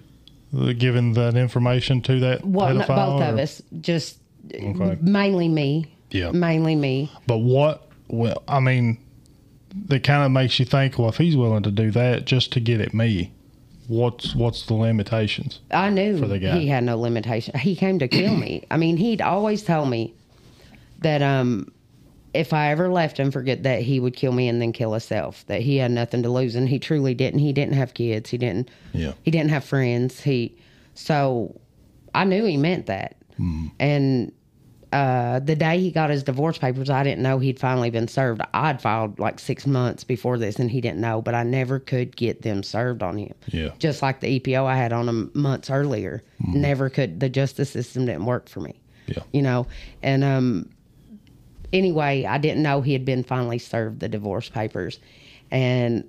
[0.77, 4.19] giving that information to that Well, no, both of or- us, just
[4.53, 4.97] Okay.
[5.01, 5.95] mainly me.
[6.11, 6.31] Yeah.
[6.31, 7.11] Mainly me.
[7.27, 7.87] But what?
[8.07, 8.97] Well, I mean,
[9.87, 10.97] that kind of makes you think.
[10.99, 13.33] Well, if he's willing to do that just to get at me,
[13.87, 15.59] what's what's the limitations?
[15.71, 16.59] I knew For the guy.
[16.59, 17.57] he had no limitation.
[17.59, 18.63] He came to kill me.
[18.71, 20.13] I mean, he'd always told me
[20.99, 21.71] that um,
[22.33, 25.45] if I ever left him, forget that he would kill me and then kill himself.
[25.47, 27.39] That he had nothing to lose, and he truly didn't.
[27.39, 28.29] He didn't have kids.
[28.29, 28.69] He didn't.
[28.93, 29.13] Yeah.
[29.23, 30.21] He didn't have friends.
[30.21, 30.55] He,
[30.93, 31.59] so
[32.13, 33.15] I knew he meant that.
[33.37, 33.67] Hmm.
[33.79, 34.31] And
[34.95, 38.41] uh, the day he got his divorce papers, I didn't know he'd finally been served.
[38.53, 42.15] I'd filed like six months before this, and he didn't know, but I never could
[42.15, 43.33] get them served on him.
[43.47, 43.71] Yeah.
[43.77, 47.19] Just like the EPO I had on him months earlier, never could.
[47.19, 48.79] The justice system didn't work for me.
[49.07, 49.23] Yeah.
[49.33, 49.67] You know,
[50.01, 50.69] and um,
[51.73, 54.99] anyway, I didn't know he had been finally served the divorce papers,
[55.51, 56.05] and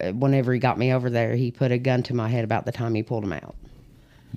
[0.00, 2.66] uh, whenever he got me over there, he put a gun to my head about
[2.66, 3.56] the time he pulled him out.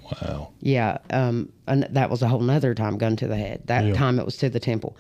[0.04, 0.50] Wow.
[0.62, 3.62] Yeah, um, and that was a whole nother time, gun to the head.
[3.66, 3.94] That Yeah.
[3.94, 4.96] time it was to the temple.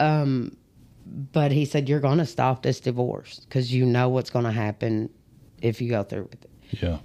[0.00, 0.56] Um,
[1.32, 4.50] but he said, "You're going to stop this divorce because you know what's going to
[4.52, 5.10] happen
[5.62, 6.50] if you go through with it."
[6.82, 6.98] Yeah.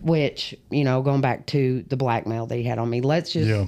[0.00, 3.00] Which you know, going back to the blackmail that he had on me.
[3.00, 3.66] Let's just Yeah.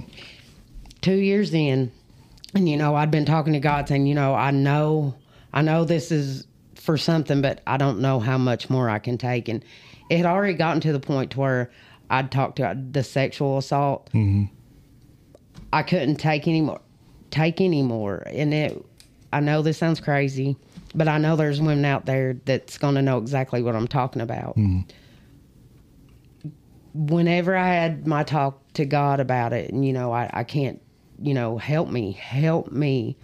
[1.01, 1.91] two years in,
[2.55, 5.15] and you know, I'd been talking to God, saying, "You know, I know,
[5.53, 9.17] I know this is for something, but I don't know how much more I can
[9.17, 9.63] take." And
[10.09, 11.71] it had already gotten to the point to where
[12.11, 14.09] I'd talked to the sexual assault.
[14.13, 14.53] Mm-hmm.
[15.73, 16.81] I couldn't take anymore,
[17.31, 18.85] take anymore, and it.
[19.33, 20.57] I know this sounds crazy,
[20.93, 24.21] but I know there's women out there that's going to know exactly what I'm talking
[24.21, 24.57] about.
[24.57, 24.81] Mm-hmm.
[26.93, 30.81] whenever I had my talk to God about it, and you know, I, I can't,
[31.21, 33.17] you know, help me, help me.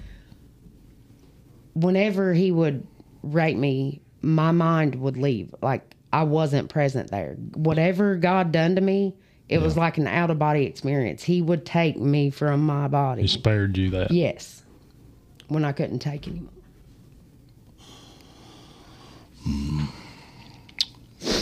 [1.73, 2.87] Whenever he would
[3.21, 5.53] rate me, my mind would leave.
[5.61, 7.35] Like I wasn't present there.
[7.53, 9.13] Whatever God done to me,
[9.49, 11.23] it was like an out of body experience.
[11.23, 13.21] He would take me from my body.
[13.23, 14.11] He spared you that.
[14.11, 14.63] Yes.
[15.47, 16.51] When I couldn't take anymore.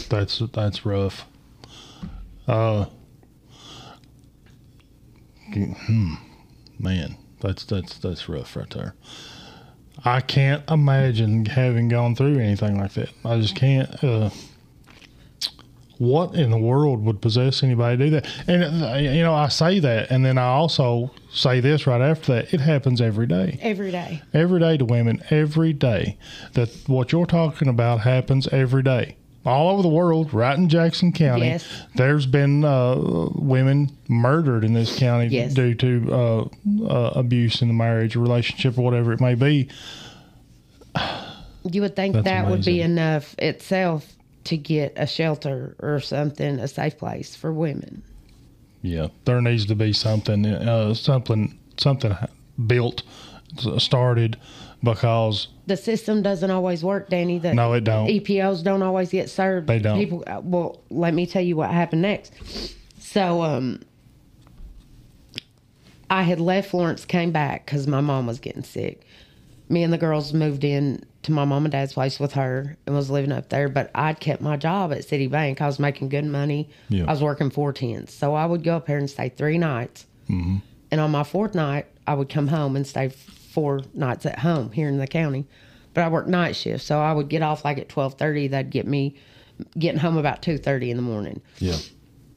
[0.10, 1.25] That's that's rough.
[2.47, 2.86] Uh,
[5.51, 6.13] hmm,
[6.78, 8.93] man, that's that's that's rough right there.
[10.04, 13.10] I can't imagine having gone through anything like that.
[13.23, 14.04] I just can't.
[14.04, 14.30] Uh,
[15.97, 18.27] what in the world would possess anybody to do that?
[18.47, 22.34] And uh, you know, I say that, and then I also say this right after
[22.36, 22.53] that.
[22.53, 24.21] It happens every day Every day.
[24.34, 26.17] every day to women every day
[26.53, 31.12] that what you're talking about happens every day all over the world right in jackson
[31.12, 31.67] county Yes.
[31.93, 32.95] there's been uh,
[33.36, 35.53] women murdered in this county Yes.
[35.53, 36.41] due to uh,
[36.88, 39.67] uh, abuse in the marriage or relationship or whatever it may be
[41.63, 44.14] You would think That's that would be enough itself
[44.45, 48.01] to get a shelter or something, a safe place for women.
[48.81, 52.15] yeah there needs to be something uh, something something
[52.67, 53.03] built
[53.77, 54.38] started
[54.84, 57.39] because The system doesn't always work, Danny.
[57.39, 58.08] The No, it don't.
[58.08, 59.67] EPOs don't always get served.
[59.67, 59.97] They don't.
[59.97, 62.34] People, uh, well, let me tell you what happened next.
[62.99, 63.81] So, um,
[66.10, 69.01] I had left Florence, came back because my mom was getting sick.
[69.69, 72.95] Me and the girls moved in to my mom and dad's place with her and
[72.95, 73.67] was living up there.
[73.67, 75.60] But I'd kept my job at Citibank.
[75.60, 76.69] I was making good money.
[76.89, 77.06] Yeah.
[77.08, 80.06] I was working four tens, so I would go up there and stay three nights.
[80.30, 80.58] Mm-hmm.
[80.91, 84.71] And on my fourth night, I would come home and stay four nights at home
[84.71, 85.47] here in the county.
[85.95, 88.47] But I worked night shift, so I would get off like at twelve thirty.
[88.49, 89.15] That'd get me
[89.80, 91.41] getting home about two thirty in the morning.
[91.60, 91.78] yeah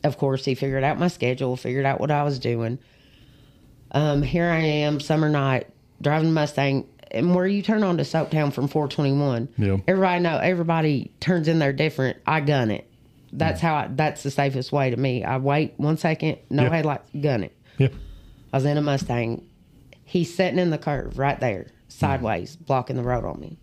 [0.05, 2.79] Of course, he figured out my schedule, figured out what I was doing.
[3.91, 5.67] Um, here I am, summer night,
[6.01, 9.49] driving Mustang, and where you turn on to Soaptown from four twenty one.
[9.57, 9.79] Yeah.
[9.87, 12.19] Everybody know everybody turns in there different.
[12.27, 12.91] I gun it.
[13.33, 15.23] That's how I, that's the safest way to me.
[15.25, 16.71] I wait one second, no Yeah.
[16.71, 17.57] headlights, gun it.
[17.79, 17.89] yeah
[18.53, 19.45] I was in a Mustang.
[20.05, 22.67] He's sitting in the curve right there, sideways, mm.
[22.67, 23.59] blocking the road on me.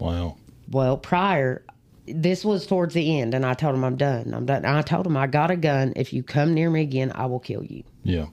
[0.00, 0.36] wow
[0.70, 1.62] Well, prior,
[2.06, 4.34] this was towards the end, and I told him I'm done.
[4.34, 4.64] I'm done.
[4.64, 5.92] I told him I got a gun.
[5.94, 7.84] If you come near me again, I will kill you.
[8.02, 8.26] yeah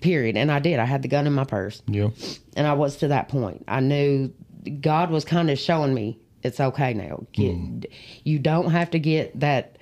[0.00, 0.36] Period.
[0.36, 0.78] And I did.
[0.78, 2.10] I had the gun in my purse, yeah
[2.58, 3.64] and I was to that point.
[3.68, 4.32] I knew
[4.80, 7.24] God was kind of showing me it's okay now.
[7.32, 7.80] Get, hmm.
[8.24, 9.78] You don't have to get that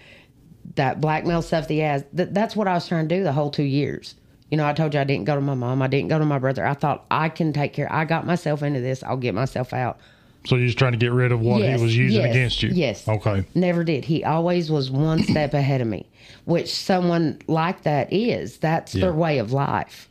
[0.74, 1.68] that blackmail stuff.
[1.68, 2.04] The ass.
[2.12, 4.14] That, that's what I was trying to do the whole two years.
[4.50, 5.80] You know, I told you I didn't go to my mom.
[5.80, 6.66] I didn't go to my brother.
[6.66, 7.90] I thought I can take care.
[7.90, 9.02] I got myself into this.
[9.02, 9.98] I'll get myself out.
[10.46, 12.62] So you're just trying to get rid of what Yes, he was using yes, against
[12.62, 13.08] you yes.
[13.08, 14.04] okay Never did.
[14.04, 16.08] He always was one step ahead of me,
[16.44, 18.58] which someone like that is.
[18.58, 19.02] That's Yeah.
[19.06, 20.08] their way of life.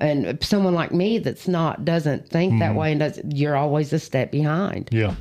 [0.00, 2.58] And someone like me that's not doesn't think Mm-hmm.
[2.60, 4.88] that way and does you're always a step behind.
[4.90, 5.14] yeah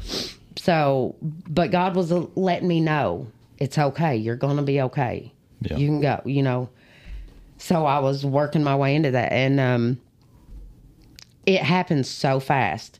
[0.57, 3.27] So, but God was letting me know
[3.59, 4.15] it's okay.
[4.15, 5.31] You're going to be okay.
[5.61, 5.77] Yeah.
[5.77, 6.69] You can go, you know.
[7.57, 9.99] So I was working my way into that and um
[11.45, 12.99] it happened so fast.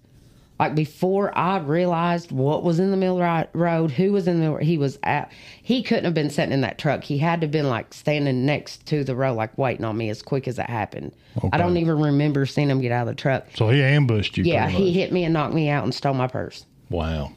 [0.61, 4.57] Like before I realized what was in the middle ri- road, who was in the
[4.63, 5.31] he was at
[5.63, 7.03] he couldn't have been sitting in that truck.
[7.03, 10.09] He had to have been like standing next to the road like waiting on me
[10.11, 11.13] as quick as it happened.
[11.51, 13.47] I don't even remember seeing him get out of the truck.
[13.55, 16.27] so he ambushed you Yeah, he hit me and knocked me out and stole my
[16.27, 16.63] purse.
[16.91, 17.31] wow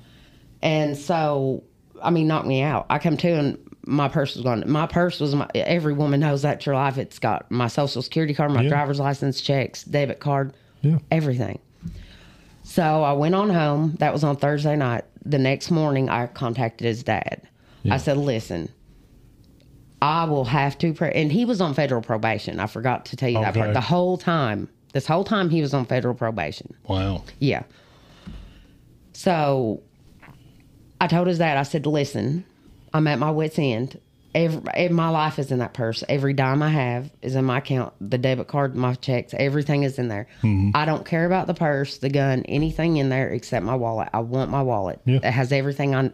[0.61, 1.65] And so,
[2.03, 2.85] I mean, knocked me out.
[2.91, 4.65] I come to and my purse was gone.
[4.67, 5.49] My purse was my.
[5.55, 6.99] Every woman knows that's your life.
[6.99, 8.69] It's got my social security card, my Yeah.
[8.69, 11.59] driver's license, checks, debit card, yeah everything.
[12.65, 13.95] So I went on home.
[14.01, 15.05] That was on Thursday night.
[15.25, 17.43] The next morning, I contacted his dad.
[17.83, 17.95] Yeah.
[17.95, 18.69] I said, "Listen,
[20.03, 21.13] I will have to." Pray.
[21.15, 22.59] And he was on federal probation.
[22.61, 23.61] I forgot to tell you that Okay.
[23.61, 23.75] part.
[23.75, 26.75] The whole time, this whole time, he was on federal probation.
[26.89, 27.63] wow Yeah.
[29.13, 29.83] So
[31.01, 32.45] I told his dad, I said, listen,
[32.93, 34.01] I'm at my wit's end.
[34.35, 36.03] Every, eh, my life is in that purse.
[36.09, 37.93] Every dime I have is in my account.
[38.01, 40.27] The debit card, my checks, everything is in there.
[40.75, 44.09] I don't care about the purse, the gun, anything in there except my wallet.
[44.13, 45.01] I want my wallet.
[45.05, 45.19] Yeah.
[45.23, 46.11] It has everything I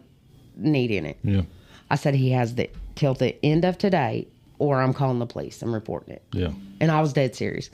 [0.55, 1.17] need in it.
[1.23, 1.41] yeah
[1.89, 4.27] I said he has the till the end of today,
[4.59, 5.61] or I'm calling the police.
[5.61, 6.23] I'm reporting it.
[6.31, 7.69] yeah And I was dead serious.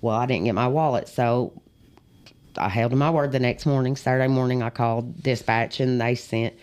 [0.00, 1.52] Well, I didn't get my wallet, so
[2.56, 3.96] I held to my word the next morning.
[3.96, 6.54] Saturday morning, I called dispatch and they sent,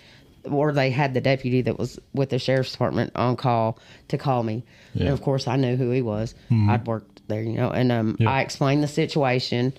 [0.49, 3.79] or they had the deputy that was with the sheriff's department on call
[4.09, 4.63] to call me.
[4.93, 5.03] Yeah.
[5.05, 6.35] And of course, I knew who he was.
[6.51, 8.29] I'd worked there, you know, and um, Yeah.
[8.29, 9.73] I explained the situation.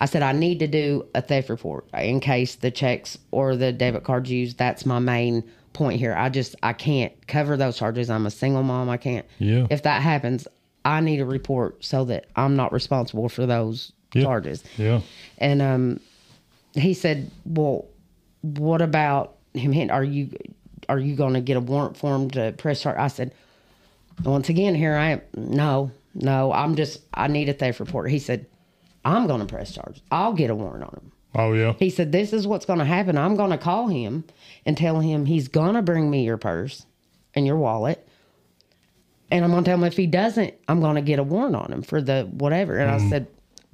[0.00, 3.72] I said, I need to do a theft report in case the checks or the
[3.72, 4.58] debit cards used.
[4.58, 5.44] That's my main
[5.74, 6.12] point here.
[6.14, 8.10] I just I can't cover those charges.
[8.10, 8.88] I'm a single mom.
[8.90, 9.24] I can't.
[9.38, 9.66] Yeah.
[9.70, 10.46] If that happens,
[10.84, 14.24] I need a report so that I'm not responsible for those Yeah.
[14.24, 14.64] charges.
[14.76, 15.00] Yeah.
[15.38, 16.00] And um,
[16.74, 17.86] he said, "Well,
[18.42, 19.72] what about him?
[19.72, 20.30] hitting- Are you
[20.88, 23.32] are you going to get a warrant for him to press charge?" I said,
[24.24, 25.22] "Once again, here I am.
[25.34, 28.46] No, no, I'm just I need a theft report." He said,
[29.04, 30.02] "I'm going to press charges.
[30.10, 31.74] I'll get a warrant on him." Oh yeah.
[31.78, 33.16] He said, "This is what's going to happen.
[33.16, 34.24] I'm going to call him
[34.66, 36.86] and tell him he's going to bring me your purse
[37.34, 38.06] and your wallet."
[39.32, 41.56] And I'm going to tell him if he doesn't, I'm going to get a warrant
[41.56, 42.76] on him for the whatever.
[42.76, 43.08] And I mm-hmm.
[43.08, 43.26] said,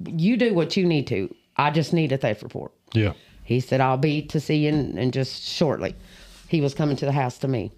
[0.05, 1.35] You do what you need to.
[1.57, 2.71] I just need a theft report.
[2.93, 3.11] Yeah.
[3.49, 5.95] He said, I'll be to see you in, in just shortly.
[6.49, 7.71] He was coming to the house to me.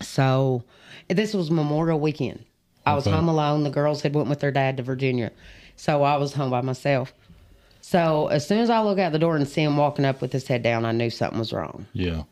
[0.00, 0.62] So
[1.08, 2.42] this was Memorial Weekend.
[2.86, 3.14] I was Okay.
[3.14, 3.62] home alone.
[3.62, 5.32] The girls had went with their dad to Virginia.
[5.76, 7.12] So I was home by myself.
[7.82, 10.32] So as soon as I look out the door and see him walking up with
[10.32, 11.84] his head down, I knew something was wrong.
[11.92, 12.22] Yeah.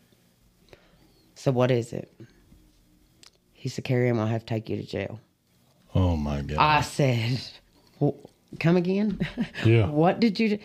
[1.34, 2.10] So what is it?
[3.52, 5.20] He said, Carrie, I'm gonna have to take you to jail.
[5.94, 6.56] Oh my God.
[6.58, 7.38] I said,
[8.00, 8.14] well,
[8.58, 9.20] "Come again?
[9.66, 9.90] Yeah.
[9.90, 10.58] what did you?" Do?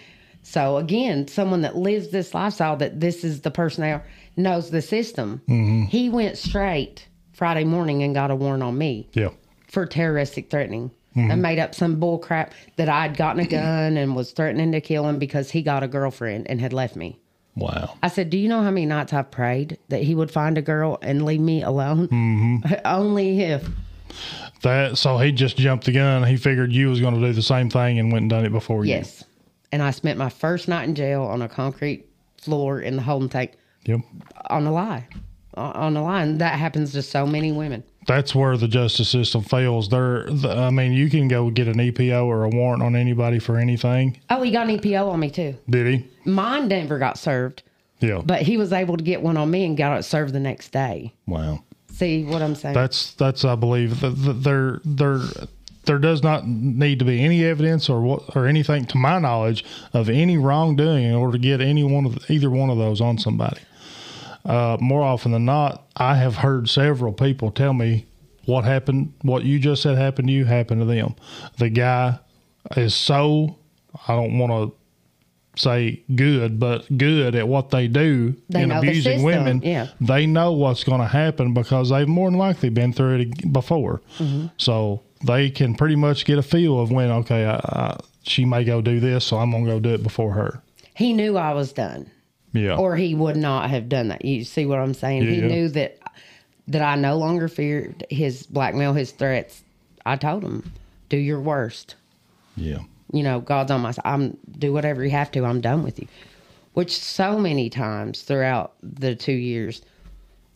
[0.43, 4.71] So again, someone that lives this lifestyle that this is the person they are knows
[4.71, 5.41] the system.
[5.47, 5.83] Mm-hmm.
[5.85, 9.29] He went straight Friday morning and got a warrant on me yeah.
[9.67, 10.91] for terroristic threatening.
[11.15, 11.31] Mm-hmm.
[11.31, 14.79] And made up some bull crap that I'd gotten a gun and was threatening to
[14.79, 17.19] kill him because he got a girlfriend and had left me.
[17.55, 17.97] Wow.
[18.03, 20.61] I said, Do you know how many nights I've prayed that he would find a
[20.61, 22.07] girl and leave me alone?
[22.07, 22.73] Mm-hmm.
[22.85, 23.67] Only if.
[24.61, 26.23] That so he just jumped the gun.
[26.23, 28.51] He figured you was going to do the same thing and went and done it
[28.51, 28.91] before you.
[28.91, 29.23] Yes.
[29.71, 32.05] And I spent my first night in jail on a concrete
[32.41, 33.51] floor in the holding tank
[33.85, 34.01] Yep.
[34.49, 35.07] on a lie.
[35.55, 36.23] On a lie.
[36.23, 37.83] And that happens to so many women.
[38.07, 39.89] That's where the justice system fails.
[39.89, 43.37] There, the, I mean, you can go get an EPO or a warrant on anybody
[43.39, 44.19] for anything.
[44.29, 45.55] Oh, he got an EPO on me too.
[45.69, 46.07] Did he?
[46.29, 47.61] Mine never got served,
[47.99, 48.21] Yeah.
[48.25, 50.71] but he was able to get one on me and got it served the next
[50.71, 51.13] day.
[51.27, 51.63] wow.
[51.91, 52.75] See what I'm saying?
[52.75, 54.41] That's that's I believe that that
[54.85, 55.19] there
[55.89, 59.65] there does not need to be any evidence or what or anything to my knowledge
[59.91, 63.17] of any wrongdoing in order to get any one of either one of those on
[63.17, 63.59] somebody.
[64.45, 68.05] Uh, more often than not, I have heard several people tell me
[68.45, 71.15] what happened, what you just said happened to you happened to them.
[71.57, 72.19] The guy
[72.77, 73.57] is so
[74.07, 79.23] I don't want to say good, but good at what they do They in abusing
[79.23, 79.61] women.
[79.63, 79.87] yeah.
[79.99, 84.03] They know what's going to happen because they've more than likely been through it before.
[84.19, 84.47] Mm-hmm.
[84.57, 88.63] So they can pretty much get a feel of when, okay, I, I, she may
[88.63, 90.61] go do this, so I'm going to go do it before her.
[90.95, 92.09] he knew I was done.
[92.51, 92.77] Yeah.
[92.77, 94.25] or he would not have done that.
[94.25, 95.23] You see what I'm saying?
[95.23, 95.99] Yeah, he knew that
[96.67, 99.61] that I no longer feared his blackmail, his threats.
[100.05, 100.71] I told him,
[101.09, 101.95] "Do your worst."
[102.55, 102.79] yeah.
[103.11, 104.01] You know, God's on my side.
[104.05, 105.45] I'm do whatever you have to.
[105.45, 106.07] I'm done with you.
[106.73, 109.81] Which so many times throughout the two years,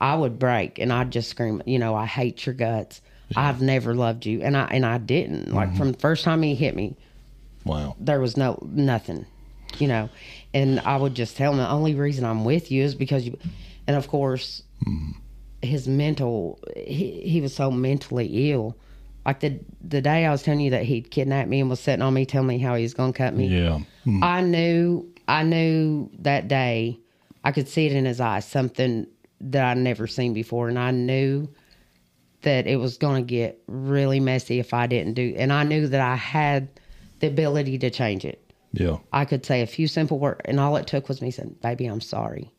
[0.02, 3.02] I would break and I'd just scream, you know, I hate your guts.
[3.36, 5.46] I've never loved you, and I and I didn't.
[5.48, 5.56] Mm-hmm.
[5.56, 6.96] Like from the first time he hit me,
[7.66, 7.96] Wow.
[8.00, 9.26] there was no nothing,
[9.80, 10.10] you know.
[10.54, 13.38] And I would just tell him the only reason I'm with you is because you.
[13.88, 14.64] And of course,
[15.62, 18.76] his mental he, he was so mentally ill.
[19.26, 22.02] Like the the day I was telling you that he'd kidnapped me and was sitting
[22.02, 23.48] on me, telling me how he was gonna cut me.
[23.48, 23.80] Yeah.
[24.06, 24.24] Mm.
[24.24, 27.00] I knew I knew that day
[27.46, 29.08] I could see it in his eyes, something
[29.42, 31.48] that I'd never seen before, and I knew
[32.44, 35.34] that it was going to get really messy if I didn't do.
[35.38, 36.68] And I knew that I had
[37.20, 38.40] the ability to change it.
[38.74, 38.98] Yeah.
[39.12, 41.86] I could say a few simple words, and all it took was me saying, "Baby,
[41.86, 42.52] I'm sorry.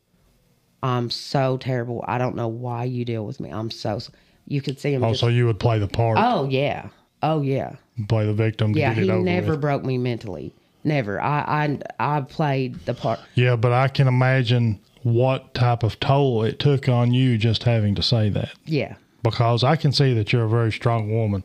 [0.83, 2.05] I'm so terrible.
[2.07, 3.51] I don't know why you deal with me.
[3.51, 4.11] I'm so." s-"
[4.47, 5.03] You could see him.
[5.03, 6.89] Oh, just, so you would play the part, oh yeah,
[7.23, 7.77] oh yeah.
[8.09, 9.61] play the victim to Yeah, get it he never with.
[9.63, 10.53] broke me mentally.
[10.85, 11.21] Never.
[11.21, 13.21] I I I played the part.
[13.35, 17.95] Yeah, but I can imagine what type of toll it took on you just having
[17.95, 18.95] to say that Yeah.
[19.25, 21.43] Because I can see that you're a very strong woman.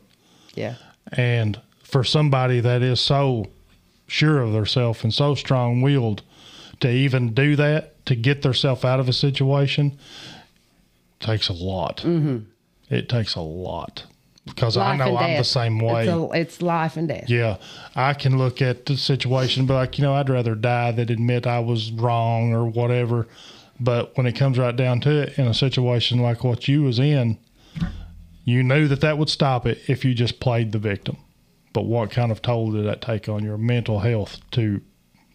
[0.54, 0.76] Yeah.
[1.12, 3.46] And for somebody that is so
[4.06, 6.22] sure of themselves and so strong willed
[6.80, 9.98] to even do that, to get themselves out of a situation,
[11.18, 11.98] takes a lot.
[11.98, 12.38] Mm-hmm.
[12.94, 14.04] It takes a lot
[14.44, 16.06] because I know I'm the same way.
[16.06, 17.28] It's, a, it's life and death.
[17.28, 17.58] Yeah,
[17.94, 21.10] I can look at the situation, and be like, you know, I'd rather die than
[21.10, 23.26] admit I was wrong or whatever.
[23.78, 26.98] But when it comes right down to it, in a situation like what you was
[26.98, 27.38] in,
[28.44, 31.16] you knew that that would stop it if you just played the victim.
[31.72, 34.80] But what kind of toll did that take on your mental health to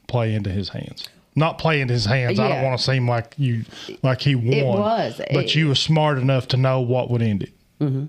[0.07, 1.07] play into his hands?
[1.35, 2.39] Not play into his hands.
[2.39, 3.63] I don't want to seem like you,
[4.03, 4.47] like he won.
[4.53, 5.17] It was.
[5.17, 7.53] but It- you were smart enough to know what would end it.
[7.81, 8.05] Mm-hmm.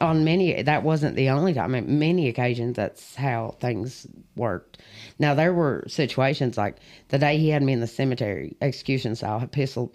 [0.00, 4.80] on many that wasn't the only time on many occasions that's how things worked
[5.18, 6.76] now there were situations like
[7.08, 9.92] the day he had me in the cemetery execution style pistol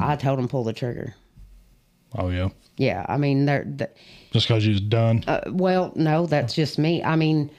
[0.00, 1.14] I told him pull the trigger.
[2.16, 2.48] Oh yeah.
[2.76, 3.86] Yeah, I mean, they're, they
[4.32, 5.22] Just because you was done.
[5.28, 7.04] uh, well, no, that's just me.
[7.04, 7.50] I mean,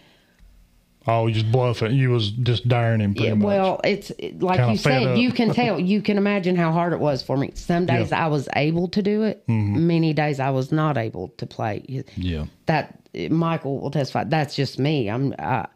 [1.07, 1.93] oh, you just bluffing.
[1.95, 3.13] You was just daring him.
[3.13, 3.45] Pretty Yeah, much.
[3.45, 5.17] well, it's it- like Kinda you said, up.
[5.17, 7.51] you can tell, you can imagine how hard it was for me.
[7.53, 8.17] Some days Yeah.
[8.17, 8.25] Mm-hmm.
[8.25, 11.83] I was able to do it, many days I was not able to play.
[12.17, 12.99] yeah, That
[13.29, 14.25] Michael will testify.
[14.25, 15.09] That's just me.
[15.09, 15.67] I'm I,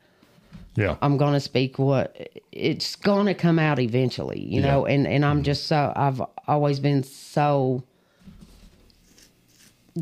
[0.76, 4.86] yeah, I'm going to speak what it's going to come out eventually, you know.
[4.86, 7.84] And and I'm just so I've always been so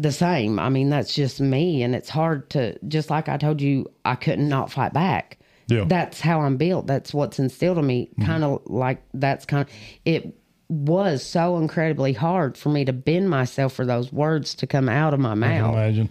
[0.01, 0.59] the same.
[0.59, 4.15] I mean, that's just me, and it's hard to just like I told you, I
[4.15, 5.37] couldn't not fight back.
[5.69, 5.83] Yeah.
[5.85, 6.87] that's how I'm built.
[6.87, 8.09] That's what's instilled in me.
[8.25, 9.73] Kind of like that's kind of
[10.05, 10.33] it
[10.69, 15.13] was so incredibly hard for me to bend myself for those words to come out
[15.13, 15.73] of my I mouth.
[15.73, 16.09] imagine.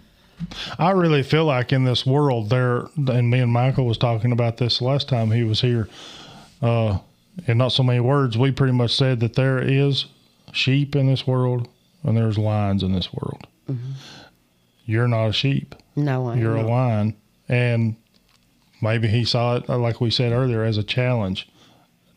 [0.78, 4.59] I really feel like in this world there, and me and Michael was talking about
[4.59, 5.89] this last time he was here.
[6.61, 6.99] Uh,
[7.47, 10.07] in not so many words, we pretty much said that there is
[10.53, 11.68] sheep in this world
[12.03, 13.47] and there's lions in this world.
[14.84, 15.74] You're not a sheep.
[15.96, 17.16] No, I You're a lion,
[17.48, 17.96] and
[18.80, 21.48] maybe he saw it, uh, like we said earlier, as a challenge.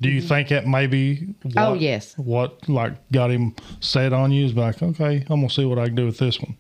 [0.02, 1.34] Do you think that maybe?
[1.44, 2.14] What, Oh, yes.
[2.18, 5.86] What like got him set on you is like, okay, I'm gonna see what I
[5.88, 6.56] can do with this one.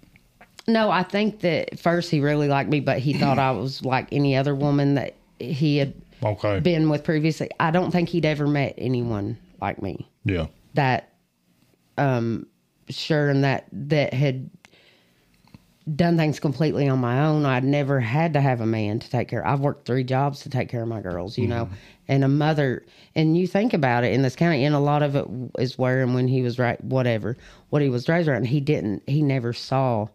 [0.67, 4.07] No, I think that first he really liked me, but he thought I was like
[4.11, 6.59] any other woman that he had Okay.
[6.59, 7.49] been with previously.
[7.59, 10.47] I don't think he'd ever met anyone like me yeah.
[10.73, 11.13] that
[11.97, 12.45] um
[12.89, 14.49] sure and that that had
[15.95, 17.45] done things completely on my own.
[17.45, 19.45] I'd never had to have a man to take care.
[19.45, 21.73] I've worked three jobs to take care of my girls, you know, mm-hmm.
[22.07, 22.85] and a mother.
[23.15, 25.25] And you think about it in this county, and a lot of it
[25.57, 27.37] is where and when he was right, whatever,
[27.69, 28.45] what he was raised around.
[28.45, 29.03] He didn't.
[29.07, 30.07] He never saw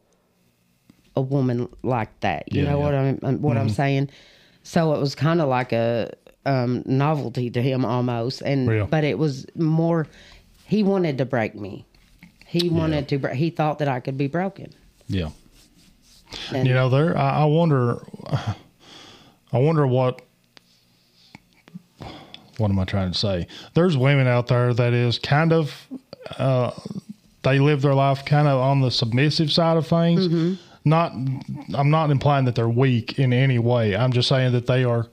[1.16, 2.53] a woman like that.
[2.53, 2.99] You Yeah, know yeah.
[2.99, 4.11] Um, what I'm what I'm saying.
[4.62, 6.12] So it was kind of like a
[6.47, 8.87] um, novelty to him almost, and Yeah.
[8.89, 10.07] but it was more.
[10.66, 11.87] He wanted to break me.
[12.47, 13.18] He wanted to.
[13.18, 14.72] Bre- he thought that I could be broken.
[15.09, 15.31] Yeah.
[16.53, 17.16] And You know, there.
[17.16, 17.99] I, I wonder.
[19.53, 20.22] I wonder what.
[22.59, 23.49] What am I trying to say?
[23.74, 25.87] There's women out there that is kind of.
[26.39, 26.70] Uh,
[27.43, 30.28] they live their life kind of on the submissive side of things.
[30.28, 30.55] Mm-hmm.
[30.85, 31.12] Not.
[31.74, 33.97] I'm not implying that they're weak in any way.
[33.97, 35.07] I'm just saying that they are.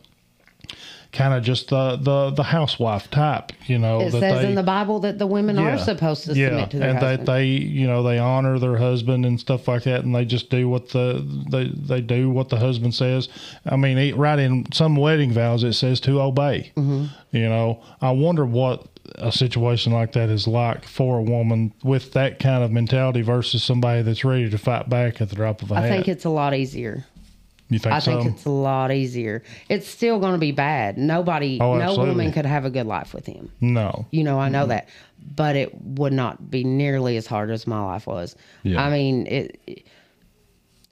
[1.11, 3.99] Kind of just the, the the housewife type, you know.
[3.99, 6.87] it says they, in the Bible that the women are supposed to submit to their
[6.87, 6.89] husband.
[6.89, 7.27] and husband.
[7.27, 10.49] that they you know they honor their husband and stuff like that and they just
[10.49, 13.27] do what the they they do what the husband says
[13.65, 17.05] i mean it, right in some wedding vows it says to obey Mm-hmm.
[17.35, 22.13] you know i wonder what a situation like that is like for a woman with
[22.13, 25.71] that kind of mentality versus somebody that's ready to fight back at the drop of
[25.71, 27.05] a I hat I think it's a lot easier.
[27.71, 29.41] You think I so think it's a lot easier.
[29.69, 30.97] It's still going to be bad.
[30.99, 33.51] Nobody, Oh, no woman could have a good life with him.
[33.61, 34.87] no You know, I know that,
[35.35, 38.35] but it would not be nearly as hard as my life was.
[38.63, 38.83] Yeah.
[38.83, 39.87] I mean, it,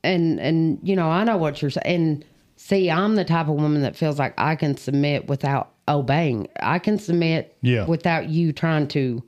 [0.03, 1.85] and and you know, I know what you're saying.
[1.85, 2.25] And
[2.55, 6.47] see, I'm the type of woman that feels like I can submit without obeying.
[6.61, 7.85] I can submit Yeah.
[7.85, 9.23] without you trying to,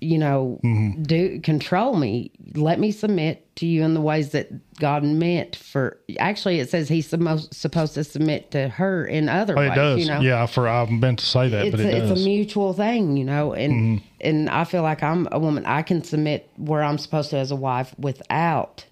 [0.00, 1.02] you know, Mm-hmm.
[1.04, 2.30] do control me.
[2.54, 5.98] Let me submit to you in the ways that God meant for.
[6.18, 9.72] Actually, it says he's supposed supposed to submit to her in other Oh, ways.
[9.72, 10.20] it does You know?
[10.20, 12.12] yeah for I've meant to say that it's but it a, does Mm-hmm.
[12.12, 15.64] it's a mutual thing, you know, and and I feel like I'm a woman.
[15.64, 18.84] I can submit where I'm supposed to as a wife without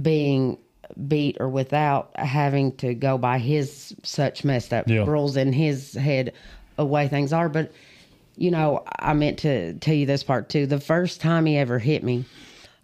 [0.00, 0.58] being
[1.06, 5.04] beat or without having to go by his such messed up Yeah.
[5.04, 6.32] rules in his head
[6.78, 7.48] of way things are.
[7.50, 7.72] But
[8.38, 10.66] you know, I meant to tell you this part too.
[10.66, 12.24] The first time he ever hit me,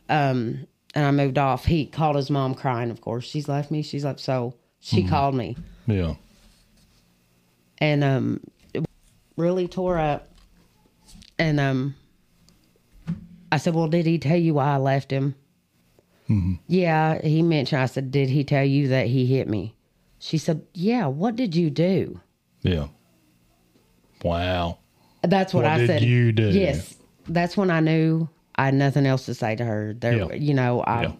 [0.08, 2.90] um, and I moved off, he called his mom crying.
[2.90, 3.82] Of course, she's left me.
[3.82, 4.20] She's left.
[4.20, 5.08] So she Mm-hmm.
[5.08, 6.14] called me yeah
[7.78, 8.40] and um
[8.74, 8.84] it
[9.38, 10.28] really tore up
[11.38, 11.94] and um
[13.50, 15.34] i said well did he tell you why i left him
[16.66, 19.74] yeah he mentioned i said did he tell you that he hit me
[20.18, 22.20] she said yeah what did you do
[22.62, 22.88] yeah
[24.22, 24.78] wow
[25.26, 26.48] that's what, What i did said you do?
[26.50, 26.96] yes
[27.28, 30.32] that's when i knew i had nothing else to say to her there Yeah.
[30.34, 31.12] you know i Yeah.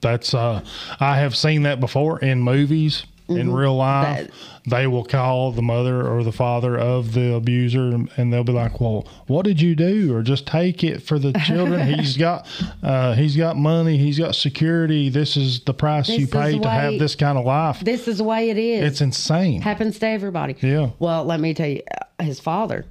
[0.00, 0.60] That's uh
[1.00, 3.06] I have seen that before in movies.
[3.26, 4.30] In real life, That-
[4.70, 8.82] they will call the mother or the father of the abuser, and they'll be like,
[8.82, 11.86] "Well, what did you do?" Or just take it for the children.
[11.98, 12.46] he's got,
[12.82, 13.96] uh, he's got money.
[13.96, 15.08] He's got security.
[15.08, 17.80] This is the price This you pay the to have this kind of life.
[17.80, 19.62] this is the way it is It's insane.
[19.62, 20.54] happens to everybody.
[20.60, 20.90] Yeah.
[20.98, 21.80] Well, let me tell you,
[22.18, 22.84] uh, his father,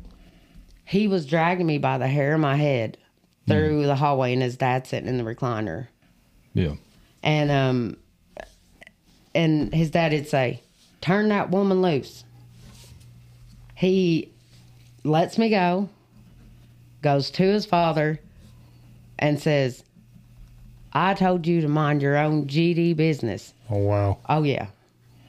[0.84, 2.98] he was dragging me by the hair of my head
[3.48, 5.88] through the hallway, and his dad sitting in the recliner,
[6.56, 6.74] Yeah,
[7.22, 7.98] and um,
[9.36, 10.62] and his dad would say,
[11.02, 12.24] "Turn that woman loose."
[13.76, 14.32] He
[15.04, 15.90] lets me go,
[17.02, 18.20] goes to his father
[19.20, 19.84] and says,
[20.94, 23.54] I told you to mind your own GD business.
[23.70, 24.20] Oh wow.
[24.30, 24.68] Oh, yeah.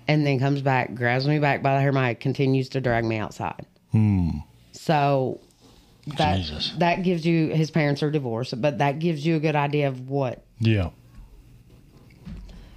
[0.06, 3.16] And then comes back, grabs me back by the hair, my continues to drag me
[3.16, 3.64] outside.
[3.92, 4.28] Hmm.
[4.72, 5.40] So
[6.18, 6.74] that, Jesus.
[6.78, 10.08] that gives you, his parents are divorced, but that gives you a good idea of
[10.10, 10.90] what, Yeah.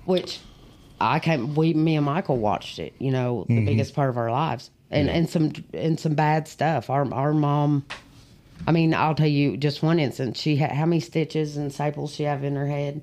[0.06, 0.40] which
[1.00, 3.66] I came, we, me and Michael watched it, you know, the mm-hmm.
[3.66, 4.72] biggest part of our lives.
[4.90, 6.90] And, and some and some bad stuff.
[6.90, 7.86] Our our mom,
[8.66, 10.40] I mean, I'll tell you just one instance.
[10.40, 13.02] She had how many stitches and staples she have in her head?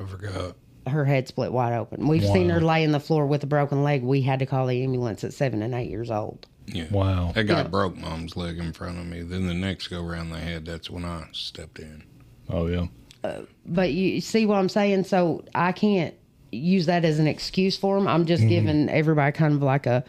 [0.00, 0.56] I forgot.
[0.86, 2.06] her head split wide open.
[2.06, 4.02] We've seen her lay in the floor with a broken leg.
[4.02, 6.46] We had to call the ambulance at seven and eight years old.
[6.66, 6.86] Yeah.
[6.90, 7.32] Wow.
[7.34, 7.68] That guy Yeah.
[7.68, 9.22] broke mom's leg in front of me.
[9.22, 12.02] Then the next go around they had, that's when I stepped in.
[12.48, 12.86] Oh yeah.
[13.22, 15.04] Uh, but you see what I'm saying?
[15.04, 16.14] So I can't
[16.56, 18.08] use that as an excuse for them.
[18.08, 18.48] I'm just Mm-hmm.
[18.48, 20.04] giving everybody kind of like a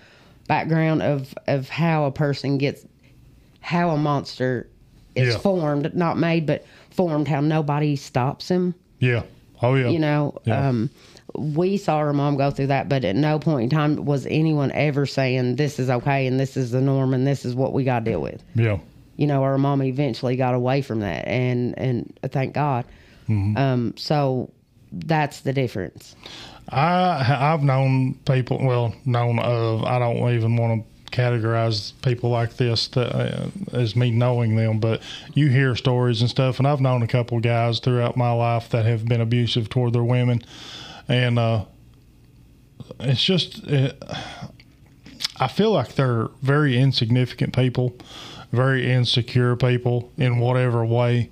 [0.48, 2.86] background of of how a person gets,
[3.62, 4.68] how a monster
[5.16, 5.40] is Yeah.
[5.40, 7.28] formed, not made, but formed.
[7.28, 8.74] How nobody stops him.
[9.00, 9.24] Yeah.
[9.62, 9.90] Oh yeah.
[9.90, 10.68] you know Yeah.
[10.70, 10.90] um
[11.36, 14.72] we saw her mom go through that but at no point in time was anyone
[14.72, 17.84] ever saying this is okay and this is the norm and this is what we
[17.84, 18.78] got to deal with Yeah.
[19.18, 22.86] you know our mom eventually got away from that and and thank god
[23.28, 23.58] Mm-hmm.
[23.58, 24.52] um so
[24.92, 26.16] that's the difference
[26.70, 28.60] I I've known people.
[28.62, 29.84] Well, known of.
[29.84, 35.02] I don't even want to categorize people like this uh, as me knowing them, but
[35.34, 38.86] you hear stories and stuff, and I've known a couple guys throughout my life that
[38.86, 40.42] have been abusive toward their women,
[41.08, 41.66] and uh,
[43.00, 43.64] it's just.
[43.68, 44.02] It,
[45.40, 47.96] I feel like they're very insignificant people,
[48.52, 51.30] very insecure people in whatever way,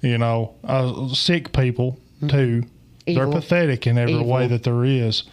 [0.00, 1.98] you know, uh, sick people
[2.28, 2.64] too.
[3.14, 5.24] They're pathetic in every way that there is.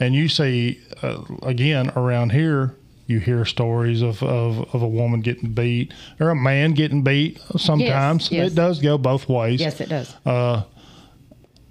[0.00, 2.74] And you see, uh, again, around here,
[3.06, 7.38] you hear stories of, of, of a woman getting beat or a man getting beat
[7.56, 8.30] sometimes.
[8.30, 8.52] yes.
[8.52, 9.60] It does go both ways.
[9.60, 10.14] yes it does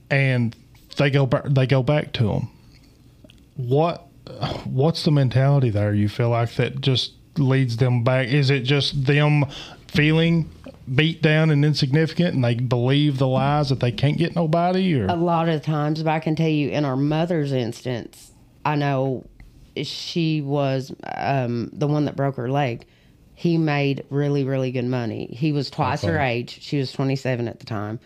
[0.10, 0.56] And
[0.98, 2.50] they go back, they go back to them.
[3.56, 4.08] What
[4.66, 8.28] what's the mentality there you feel like that just leads them back?
[8.28, 9.46] Is it just them
[9.88, 10.50] feeling
[10.94, 15.06] beat down and insignificant and they believe the lies that they can't get nobody or?
[15.08, 18.32] A lot of times but i can tell you in our mother's instance
[18.66, 19.26] i know
[19.82, 22.86] she was um, the one that broke her leg.
[23.34, 25.26] He made really really good money.
[25.34, 26.60] He was twice her age.
[26.62, 28.00] She was 27 at the time.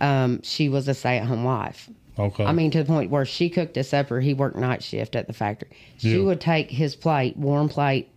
[0.00, 1.90] Um, she was a stay-at-home wife.
[2.18, 2.46] Okay.
[2.46, 5.26] I mean to the point where she cooked a supper he worked night shift at
[5.26, 5.68] the factory.
[5.98, 6.22] She Yeah.
[6.24, 8.08] would take his plate warm plate.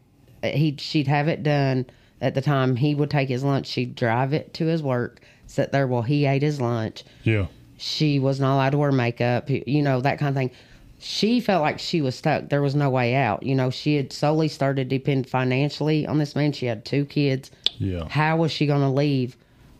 [0.41, 1.85] He she'd have it done
[2.21, 5.71] at the time he would take his lunch she'd drive it to his work sit
[5.71, 7.45] there while he ate his lunch yeah
[7.77, 10.51] she was not allowed to wear makeup, you know, that kind of thing.
[10.99, 12.49] She felt like she was stuck.
[12.49, 13.43] There was no way out.
[13.43, 16.53] You know, she had solely started to depend financially on this man.
[16.53, 17.51] She had two kids.
[17.77, 19.35] yeah How was she going to leave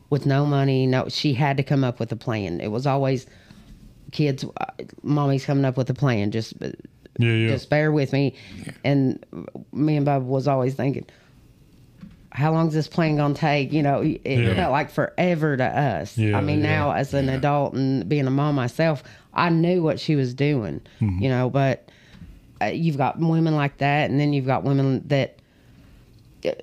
[0.09, 0.85] with no money?
[0.85, 2.59] No, she had to come up with a plan.
[2.59, 3.27] It was always
[4.11, 4.65] kids, uh,
[5.01, 6.31] mommy's coming up with a plan.
[6.31, 6.71] Just, uh,
[7.17, 8.35] yeah yeah just bear with me.
[8.83, 9.25] And
[9.71, 11.05] me and Bob was always thinking,
[12.35, 13.71] how long is this plan gonna take?
[13.71, 14.53] You know, it Yeah.
[14.55, 16.17] felt like forever to us.
[16.17, 16.69] Yeah, I mean, yeah.
[16.77, 20.81] now as an adult and being a mom myself, I knew what she was doing.
[21.01, 21.23] Mm-hmm.
[21.23, 21.89] You know, but
[22.61, 25.34] uh, you've got women like that, and then you've got women that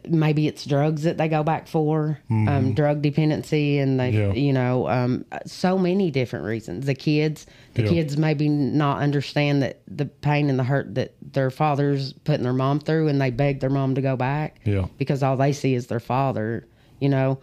[0.09, 4.37] maybe it's drugs that they go back for, um, drug dependency, and they, Mm-hmm.
[4.37, 4.43] Yeah.
[4.43, 6.87] you know, um, so many different reasons.
[6.87, 7.89] The kids, the Yeah.
[7.91, 12.53] kids maybe not understand that the pain and the hurt that their father's putting their
[12.53, 14.87] mom through, and they beg their mom to go back Yeah.
[14.99, 16.67] because all they see is their father.
[17.01, 17.39] You know,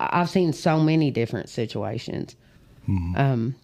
[0.00, 2.34] I've seen so many different situations.
[2.88, 3.54] Um,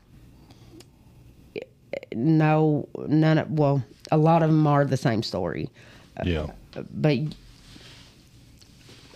[2.15, 5.69] no, none of well, a lot of them are the same story,
[6.25, 6.47] yeah
[6.93, 7.19] but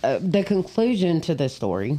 [0.02, 1.98] uh, the conclusion to the story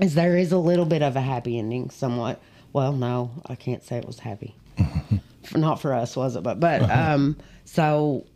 [0.00, 2.40] is there is a little bit of a happy ending, somewhat.
[2.72, 4.54] Well, no, I can't say it was happy.
[5.54, 6.42] Not for us, was it?
[6.42, 8.26] But but um, so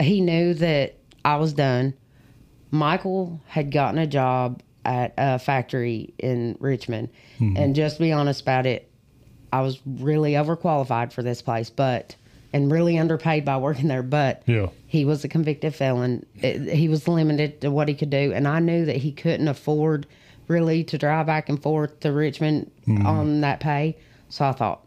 [0.00, 1.94] he knew that I was done.
[2.70, 7.08] Michael had gotten a job at a factory in Richmond,
[7.56, 8.90] and just to be honest about it,
[9.52, 12.16] I was really overqualified for this place, but
[12.56, 14.02] and really underpaid by working there.
[14.02, 14.68] But Yeah.
[14.86, 16.24] he was a convicted felon.
[16.36, 19.46] It, he was limited to what he could do, and I knew that he couldn't
[19.46, 20.06] afford
[20.48, 23.06] really to drive back and forth to Richmond mm-hmm.
[23.06, 23.96] on that pay.
[24.30, 24.80] So I thought,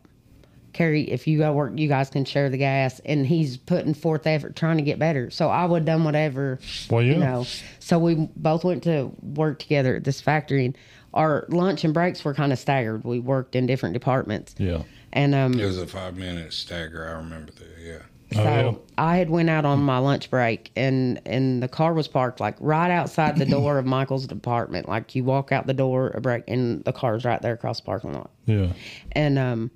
[0.74, 3.00] Carrie, if you go work, you guys can share the gas.
[3.06, 5.30] And he's putting forth effort trying to get better.
[5.30, 6.60] So I would have done whatever,
[6.90, 7.14] Well, yeah.
[7.14, 7.46] you know.
[7.80, 10.78] So we both went to work together at this factory, and
[11.14, 13.04] our lunch and breaks were kind of staggered.
[13.04, 14.56] We worked in different departments.
[14.58, 14.84] yeah
[15.14, 17.08] And um, It was a five minute stagger.
[17.08, 17.68] I remember that.
[17.82, 17.98] Yeah.
[18.32, 18.72] So yeah.
[18.98, 22.56] I had went out on my lunch break and and the car was parked like
[22.60, 24.88] right outside the door of Michael's apartment.
[24.88, 27.86] Like you walk out the door a break and the car's right there across the
[27.88, 28.30] parking lot.
[28.46, 28.74] Yeah.
[29.14, 29.72] And um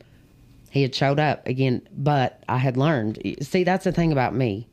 [0.69, 3.19] he had showed up again, but I had learned.
[3.41, 4.67] See, that's the thing about me.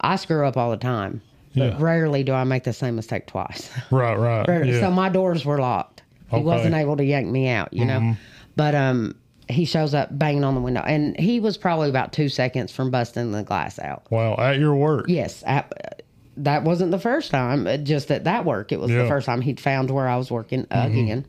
[0.00, 1.22] I screw up all the time.
[1.54, 1.76] But Yeah.
[1.78, 3.70] rarely do I make the same mistake twice.
[3.90, 4.14] Right.
[4.18, 4.66] Right.
[4.66, 4.80] Yeah.
[4.80, 6.02] So my doors were locked.
[6.28, 6.36] He Okay.
[6.40, 6.46] Mm-hmm.
[6.48, 8.14] wasn't able to yank me out, you know.
[8.56, 9.14] But um
[9.48, 12.90] he shows up banging on the window and he was probably about 2 seconds from
[12.90, 14.04] busting the glass out.
[14.10, 14.34] wow.
[14.36, 15.06] At your work.
[15.08, 16.02] Yes, at,
[16.38, 17.66] that wasn't the first time.
[17.66, 19.02] uh, Just at that work, it was Yeah.
[19.02, 21.24] the first time he'd found where I was working again.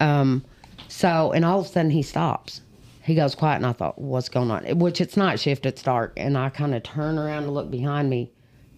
[0.00, 0.44] Um,
[0.88, 2.60] so and all of a sudden he stops.
[3.02, 6.12] He goes quiet, and I thought, "What's going on?" Which it's night shift; it's dark,
[6.18, 8.30] and I kind of turn around to look behind me.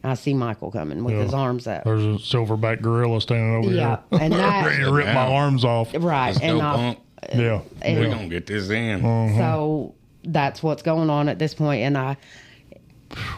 [0.04, 1.22] I see Michael coming with Yeah.
[1.24, 1.82] his arms up.
[1.84, 4.20] There's a silverback gorilla standing over Yeah, here.
[4.22, 5.92] and that- ready to rip my arms off.
[5.98, 6.98] Right, Let's and go, I, punk.
[7.34, 7.60] Yeah.
[7.82, 9.00] and- We're gonna get this in.
[9.02, 9.38] Mm-hmm.
[9.38, 9.94] So
[10.24, 12.16] that's what's going on at this point, and I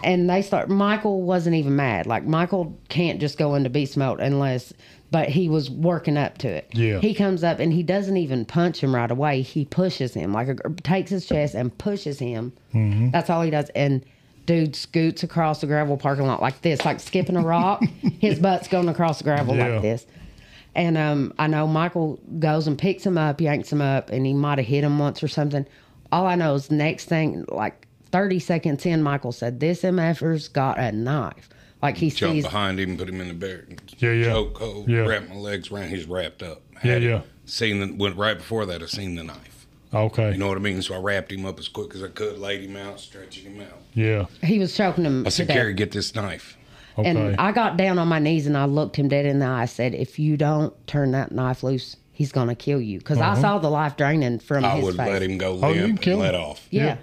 [0.04, 0.68] and they start.
[0.68, 2.06] Michael wasn't even mad.
[2.06, 4.72] Like Michael can't just go into beast mode unless,
[5.10, 6.68] but he was working up to it.
[6.72, 6.98] Yeah.
[6.98, 9.40] He comes up and he doesn't even punch him right away.
[9.40, 12.52] He pushes him like a, takes his chest and pushes him.
[12.74, 13.10] Mm-hmm.
[13.10, 13.70] That's all he does.
[13.70, 14.04] And
[14.44, 17.82] dude scoots across the gravel parking lot like this, like skipping a rock.
[18.20, 19.68] his butt's going across the gravel Yeah.
[19.68, 20.06] like this.
[20.74, 24.32] And um, I know Michael goes and picks him up, yanks him up, and he
[24.32, 25.66] might have hit him once or something.
[26.10, 30.78] All I know is next thing, like 30 seconds in, Michael said, This MFer's got
[30.78, 31.50] a knife.
[31.82, 33.66] Like he Jump sees, behind him, put him in the bear.
[33.98, 34.24] Yeah, yeah.
[34.32, 35.00] Choke hold, Yeah.
[35.00, 35.88] wrap my legs around.
[35.88, 36.62] He's wrapped up.
[36.84, 37.06] Yeah, Had it.
[37.08, 37.20] yeah.
[37.44, 38.82] Seen the went right before that.
[38.82, 39.66] I seen the knife.
[39.92, 40.32] Okay.
[40.32, 40.80] You know what I mean?
[40.80, 43.60] So I wrapped him up as quick as I could, laid him out, stretching him
[43.62, 43.78] out.
[43.94, 44.26] yeah.
[44.42, 45.26] he was choking him.
[45.26, 45.48] I said.
[45.48, 46.56] Carrie, get this knife.
[46.98, 47.08] Okay.
[47.08, 49.62] And I got down on my knees and I looked him dead in the eye.
[49.62, 52.98] I said, If you don't turn that knife loose, he's going to kill you.
[52.98, 53.40] Because I uh-huh.
[53.40, 54.72] saw the life draining from his face.
[54.72, 55.08] I his would face.
[55.08, 56.40] let him go Oh, you limp kill and let him.
[56.40, 56.66] off.
[56.70, 56.98] Yeah.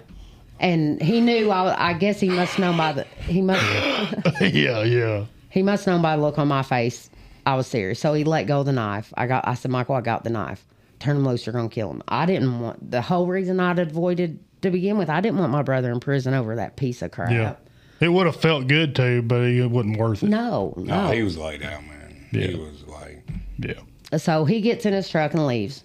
[0.60, 3.64] And he knew, I, I guess he must know by the, he must,
[4.40, 4.82] yeah.
[4.82, 5.24] Yeah.
[5.48, 7.08] he must know by the look on my face.
[7.46, 7.98] I was serious.
[7.98, 9.12] So he let go of the knife.
[9.16, 10.64] I got, I said, Michael, I got the knife.
[10.98, 11.46] Turn him loose.
[11.46, 12.02] You're going to kill him.
[12.08, 15.62] I didn't want, the whole reason I'd avoided to begin with, I didn't want my
[15.62, 17.30] brother in prison over that piece of crap.
[17.30, 17.56] Yeah.
[18.00, 20.28] It would have felt good too, but it wasn't worth it.
[20.30, 21.06] No, no.
[21.06, 22.26] No, he was laid out, man.
[22.30, 22.56] He Yeah.
[22.56, 23.22] was like,
[23.58, 24.18] Yeah.
[24.18, 25.84] So he gets in his truck and leaves.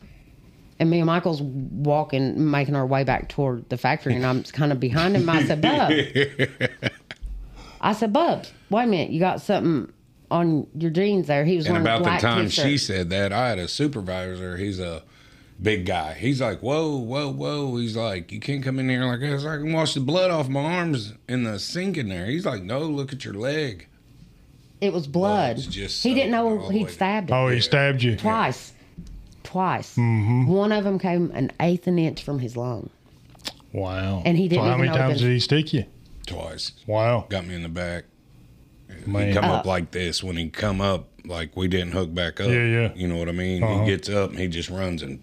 [0.80, 4.72] And me and Michael's walking, making our way back toward the factory, and I'm kind
[4.74, 5.30] of behind him.
[5.30, 5.92] I said, Bub.
[7.82, 9.10] I said, Bub, wait a minute.
[9.12, 9.92] You got something
[10.32, 11.46] on your jeans there.
[11.46, 12.66] He was and wearing a about the time t-shirt.
[12.66, 14.58] she said that, I had a supervisor.
[14.58, 15.04] He's a
[15.62, 16.14] big guy.
[16.14, 17.76] He's like, whoa, whoa, whoa.
[17.78, 19.46] He's like, you can't come in here like this.
[19.46, 22.26] I can wash the blood off my arms in the sink in there.
[22.28, 23.88] He's like, no, look at your leg.
[24.82, 25.56] it was blood.
[25.56, 28.16] Blood's just he didn't know all the he'd way stabbed him Oh, he stabbed you.
[28.18, 28.74] twice.
[29.44, 29.96] Twice.
[29.98, 32.90] One of them came an eighth an inch from his lung.
[33.72, 34.22] Wow.
[34.26, 35.86] And he didn't So how even many know times that- did he stick you?
[36.28, 36.72] Twice.
[36.88, 37.26] Wow.
[37.30, 38.06] Got me in the back.
[39.06, 39.28] Man.
[39.28, 42.40] He come up Uh, like this when he come up, like we didn't hook back
[42.40, 42.48] up.
[42.48, 42.94] Yeah, yeah.
[42.96, 43.64] You know what I mean?
[43.64, 43.82] Uh-huh.
[43.84, 45.22] He gets up and he just runs and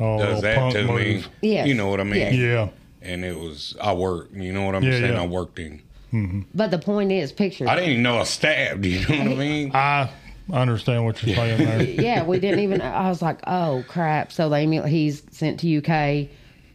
[0.00, 1.14] Oh, does that punk to me.
[1.14, 1.28] move.
[1.42, 1.66] Yes.
[1.68, 2.14] You know what I mean?
[2.20, 2.34] Yes.
[2.34, 2.68] Yeah.
[3.02, 4.34] And it was I worked.
[4.34, 5.12] You know what I'm Yeah, saying?
[5.14, 5.22] yeah.
[5.22, 5.82] I worked in.
[6.12, 6.40] Mm-hmm.
[6.54, 7.68] But the point is, picture.
[7.68, 8.84] I didn't even know I stabbed.
[8.86, 9.70] You know what I mean?
[9.74, 10.10] I
[10.52, 11.82] understand what you're saying there.
[12.02, 12.80] yeah, we didn't even.
[12.82, 14.32] I was like, oh crap.
[14.32, 16.28] So they immediately he's sent to UK,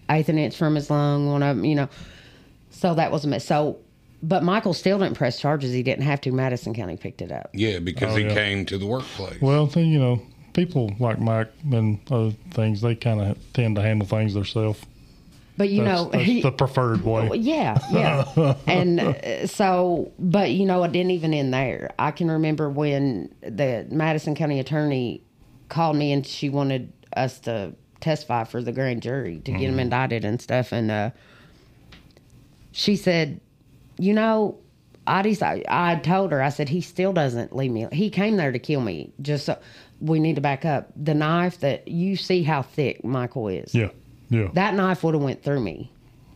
[0.10, 1.28] eighth an inch from his lung.
[1.30, 1.90] One of them, you know.
[2.70, 3.46] So that was a mess.
[3.46, 3.78] So,
[4.24, 5.72] but Michael still didn't press charges.
[5.74, 6.32] He didn't have to.
[6.32, 7.50] Madison County picked it up.
[7.54, 8.34] Yeah, because Oh, he yeah.
[8.34, 9.42] came to the workplace.
[9.42, 10.22] Well, then, you know,
[10.56, 14.82] people like Mike and other things, they kind of tend to handle things themselves.
[15.58, 17.30] But you That's, know, that's he, the preferred way.
[17.38, 18.56] yeah, yeah.
[18.68, 21.94] and uh, so, but you know, I didn't even end there.
[21.98, 25.24] I can remember when the Madison County attorney
[25.70, 29.80] called me and she wanted us to testify for the grand jury to get him
[29.80, 30.74] indicted and stuff.
[30.74, 31.12] And uh,
[32.74, 33.40] she said,
[33.98, 34.60] you know,
[35.08, 37.88] I decided, I told her, I said, he still doesn't leave me.
[37.92, 39.14] He came there to kill me.
[39.22, 39.58] Just so
[40.02, 40.92] we need to back up.
[40.96, 43.90] The knife that you see how thick Michael is Yeah.
[44.30, 44.50] Yeah.
[44.54, 45.92] that knife would have went through me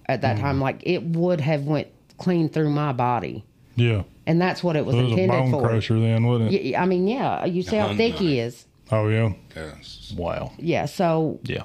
[0.07, 0.41] at that mm.
[0.41, 1.88] time like it would have went
[2.18, 3.43] clean through my body
[3.76, 4.03] yeah.
[4.28, 6.74] and that's what it was It was a intended bone for crusher then, wasn't it?
[6.74, 9.34] Y- i mean yeah you see how Gun thick he is Oh, yeah.
[9.55, 10.14] Yes.
[10.18, 10.51] Wow.
[10.57, 11.64] yeah so Yeah.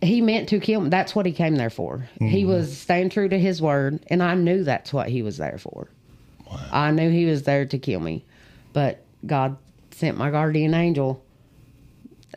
[0.00, 2.48] he meant to kill me that's what he came there for he mm-hmm.
[2.50, 5.88] was staying true to his word and i knew that's what he was there for
[6.50, 6.60] Wow.
[6.72, 8.24] i knew he was there to kill me
[8.72, 9.56] but god
[10.00, 11.22] sent my guardian angel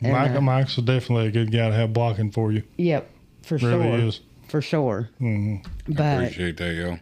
[0.01, 2.64] And, Mike, uh, Mike's definitely a good guy to have blocking for you.
[2.78, 3.09] yep
[3.43, 4.20] for Really sure is.
[4.49, 5.09] for sure
[5.88, 6.99] but Appreciate that, yo.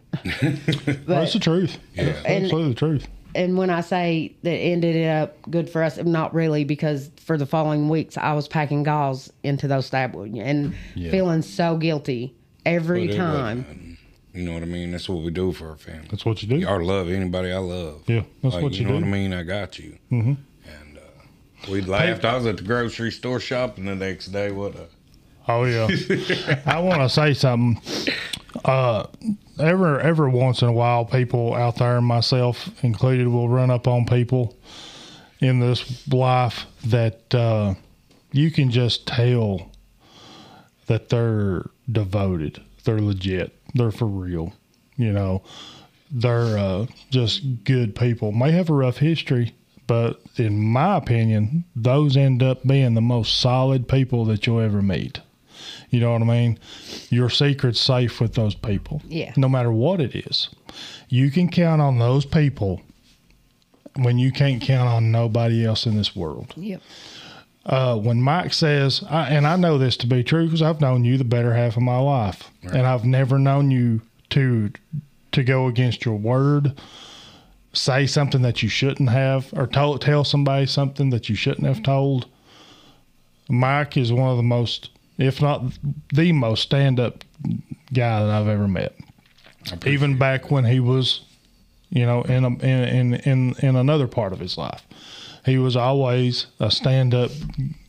[0.86, 1.78] but That's the truth.
[1.96, 2.06] Yeah.
[2.06, 3.08] That's And- absolutely the truth.
[3.36, 7.46] and when I say that ended up good for us, not really, because for the
[7.46, 11.12] following weeks I was packing gauze into those stab wounds and Yeah.
[11.12, 12.34] feeling so guilty
[12.66, 13.58] every But time.
[13.58, 13.88] wasn't.
[14.34, 14.92] You know what I mean?
[14.92, 16.08] That's what we do for our family.
[16.10, 16.66] That's what you do.
[16.68, 18.04] I love anybody I love.
[18.08, 18.84] Yeah, that's Like, what you, do.
[18.84, 19.06] you, know do.
[19.06, 19.34] what I mean?
[19.34, 19.98] I got you.
[20.12, 20.34] Mm-hmm.
[21.70, 22.26] We laughed.
[22.26, 24.52] I was at the grocery store shopping the next day.
[24.52, 24.88] What a
[25.48, 25.88] Oh yeah.
[26.66, 27.82] I want to say something.
[28.64, 29.08] Uh,
[29.60, 34.06] every every once in a while, people out there, myself included, will run up on
[34.06, 34.58] people
[35.40, 37.74] in this life that uh,
[38.32, 39.72] you can just tell
[40.88, 44.54] that they're devoted, they're legit, they're for real.
[44.98, 45.42] You know,
[46.12, 48.32] they're uh, just good people.
[48.32, 49.56] May have a rough history,
[49.92, 54.82] but in my opinion, those end up being the most solid people that you'll ever
[54.82, 55.20] meet.
[55.90, 56.60] You know what I mean?
[57.10, 59.02] Your secret's safe with those people.
[59.10, 59.34] Yeah.
[59.36, 60.48] No matter what it is.
[61.10, 62.82] You can count on those people
[63.98, 66.54] when you can't count on nobody else in this world.
[66.56, 66.82] Yep.
[67.66, 71.04] Uh, when Mike says, I, and I know this to be true because I've known
[71.04, 74.72] you the better half of my life, and I've never known you to
[75.34, 76.80] to go against your word,
[77.74, 81.78] say something that you shouldn't have, or tell tell somebody something that you shouldn't have
[81.78, 81.86] mm-hmm.
[81.86, 82.28] told.
[83.50, 85.64] Mike is one of the most, if not
[86.14, 87.24] the most, stand up
[87.94, 88.96] guy that I've ever met.
[89.86, 91.22] Even back when he was,
[91.90, 94.86] you know, in a, in in in in another part of his life,
[95.46, 97.32] he was always a stand up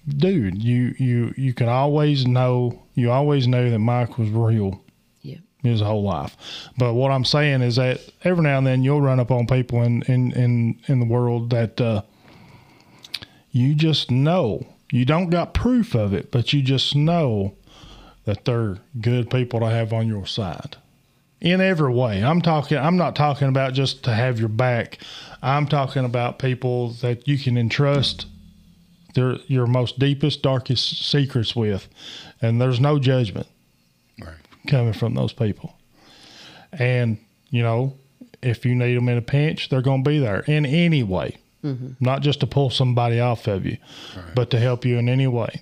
[0.08, 0.62] dude.
[0.62, 2.78] You you you can always know.
[2.94, 4.91] You always knew that Mike was real Yep.
[5.62, 6.36] His whole life.
[6.76, 9.82] But what I'm saying is that every now and then you'll run up on people
[9.82, 12.02] in in in, in the world that uh,
[13.50, 14.66] you just know.
[14.90, 17.54] You don't got proof of it, but you just know
[18.24, 20.76] that they're good people to have on your side.
[21.40, 22.22] In every way.
[22.22, 24.98] I'm talking I'm not talking about just to have your back.
[25.42, 28.26] I'm talking about people that you can entrust
[29.14, 31.88] their your most deepest darkest secrets with.
[32.40, 33.46] And there's no judgment.
[34.66, 35.74] Coming from those people.
[36.72, 37.18] And,
[37.50, 37.94] you know,
[38.42, 41.36] if you need them in a pinch, they're going to be there in any way,
[42.00, 43.76] not just to pull somebody off of you,
[44.34, 45.60] but to help you in any way.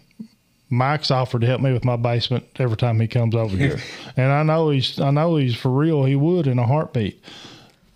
[0.70, 3.80] Mike's offered to help me with my basement every time he comes over here,
[4.16, 6.05] and I know he's I know he's for real.
[6.05, 7.22] He would in a heartbeat.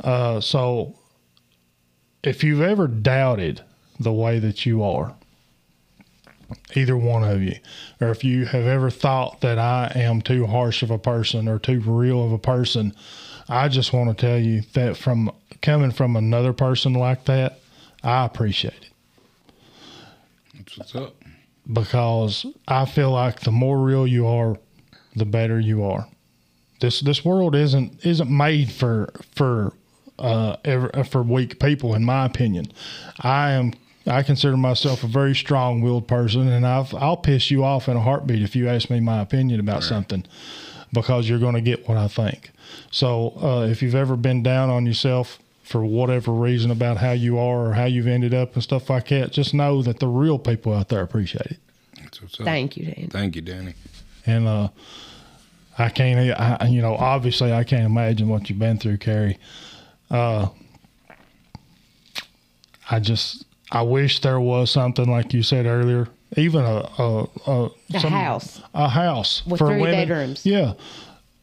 [0.03, 0.99] Uh, so,
[2.25, 3.63] if you've ever doubted
[4.01, 5.15] the way that you are,
[6.75, 7.57] either one of you,
[8.01, 11.59] or if you have ever thought that I am too harsh of a person or
[11.59, 12.95] too real of a person,
[13.49, 15.31] I just want to tell you that from
[15.63, 17.61] coming from another person like that,
[18.03, 18.91] I appreciate it
[20.57, 21.15] That's what's up.
[21.73, 24.59] because I feel like the more real you are,
[25.17, 26.07] the better you are.
[26.81, 29.73] This this world isn't isn't made for for
[30.19, 32.67] uh ever, for weak people in my opinion.
[33.21, 33.73] I am
[34.07, 38.01] I consider myself a very strong-willed person and I've I'll piss you off in a
[38.01, 40.25] heartbeat if you ask me my opinion about something
[40.93, 42.51] because you're going to get what I think.
[42.91, 47.39] So, uh, if you've ever been down on yourself for whatever reason about how you
[47.39, 50.39] are or how you've ended up and stuff like that, just know that the real
[50.39, 51.59] people out there appreciate it.
[52.01, 52.47] That's what's up.
[52.47, 53.09] Thank you, Danny.
[53.11, 53.75] Thank you, Danny.
[54.27, 54.69] And uh,
[55.79, 59.39] I can't, I, you know, obviously I can't imagine what you've been through, Carrie.
[60.11, 60.49] Uh,
[62.91, 67.71] I just, I wish there was something like you said earlier, even a a, a,
[67.95, 68.63] A some- house.
[68.73, 69.95] a house With for three women.
[70.09, 70.47] bedrooms.
[70.47, 70.75] Yeah,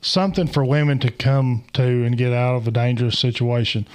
[0.02, 3.88] something for women to come to and get out of a dangerous situation,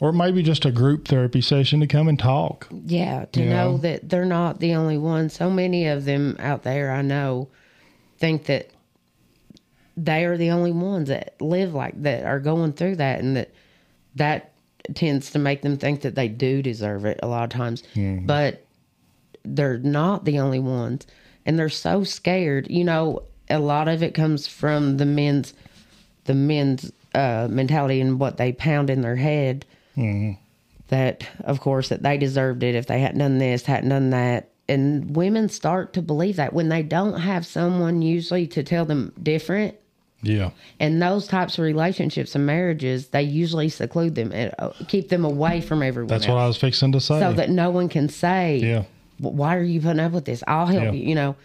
[0.00, 2.66] or maybe just a group therapy session to come and talk.
[2.70, 3.76] Yeah, to know know?
[3.78, 5.34] that they're not the only ones.
[5.34, 7.48] So many of them out there I know
[8.18, 8.68] think that
[9.96, 13.50] they are the only ones that live like that are going through that and that
[14.16, 14.49] that
[14.94, 17.82] tends to make them think that they do deserve it a lot of times.
[18.26, 18.64] But
[19.44, 21.06] they're not the only ones.
[21.46, 22.70] And they're so scared.
[22.70, 25.54] You know, a lot of it comes from the men's
[26.24, 29.64] the men's uh mentality and what they pound in their head
[30.88, 34.50] that of course that they deserved it if they hadn't done this hadn't done that.
[34.68, 36.52] And women start to believe that.
[36.52, 39.74] When they don't have someone usually to tell them different
[40.22, 45.08] Yeah, and those types of relationships and marriages they usually seclude them and uh, keep
[45.08, 47.18] them away from everyone that's else what I was fixing to say.
[47.20, 48.84] so that no one can say yeah,
[49.18, 50.92] why are you putting up with this i'll help Yeah.
[50.92, 51.36] you you know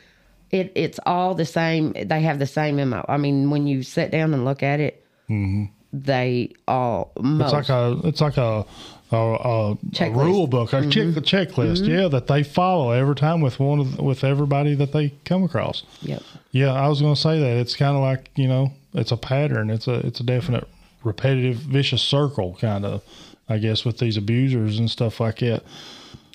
[0.52, 4.12] it it's all the same they have the same mo i mean when you sit
[4.12, 5.06] down and look at it
[5.94, 7.60] they all most Mm-hmm.
[7.60, 8.66] it's like a, it's like a.
[9.12, 10.90] A, a, a rule book, a mm-hmm.
[10.90, 11.92] check, a checklist, mm-hmm.
[11.92, 15.84] yeah, that they follow every time with one of with everybody that they come across.
[16.02, 19.12] yep Yeah, I was going to say that it's kind of like you know, it's
[19.12, 19.70] a pattern.
[19.70, 20.68] It's a it's a definite
[21.04, 23.04] repetitive vicious circle, kind of,
[23.48, 25.64] I guess, with these abusers and stuff like that.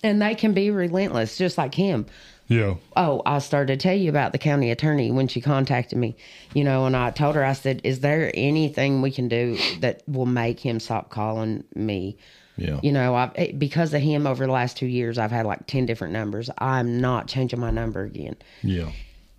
[0.02, 2.06] and they can be relentless just like him
[2.48, 2.76] Yeah.
[2.96, 6.16] Oh, I started to tell you about the county attorney when she contacted me,
[6.54, 10.02] you know, and I told her, I said, Is there anything we can do that
[10.06, 12.16] will make him stop calling me?
[12.60, 12.78] Yeah.
[12.82, 15.66] You know, I've, eh, because of him over the last two years, I've had like
[15.66, 16.50] 10 different numbers.
[16.58, 18.36] I'm not changing my number again.
[18.62, 18.92] Yeah.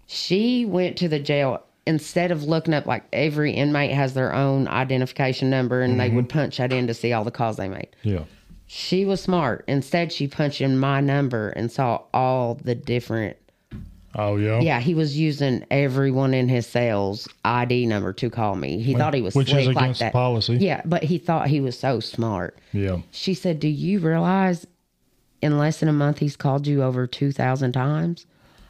[0.08, 4.68] She went to the jail instead of looking up like every inmate has their own
[4.68, 6.18] identification number and they mm-hmm.
[6.18, 7.90] would punch that in to see all the calls they made.
[8.04, 8.26] Yeah.
[8.68, 9.66] She was smart.
[9.68, 13.38] Instead, she punched in my number and saw all the different.
[14.16, 14.59] Oh yeah.
[14.59, 18.82] Yeah, he was using everyone in his sales ID number to call me.
[18.82, 20.14] He thought he was Which is slick like against the that.
[20.14, 20.57] policy.
[20.57, 22.57] Yeah, but he thought he was so smart.
[22.74, 22.97] Yeah.
[23.12, 24.68] She said, "Do you realize
[25.41, 28.26] in less than a month he's called you over 2,000 times?"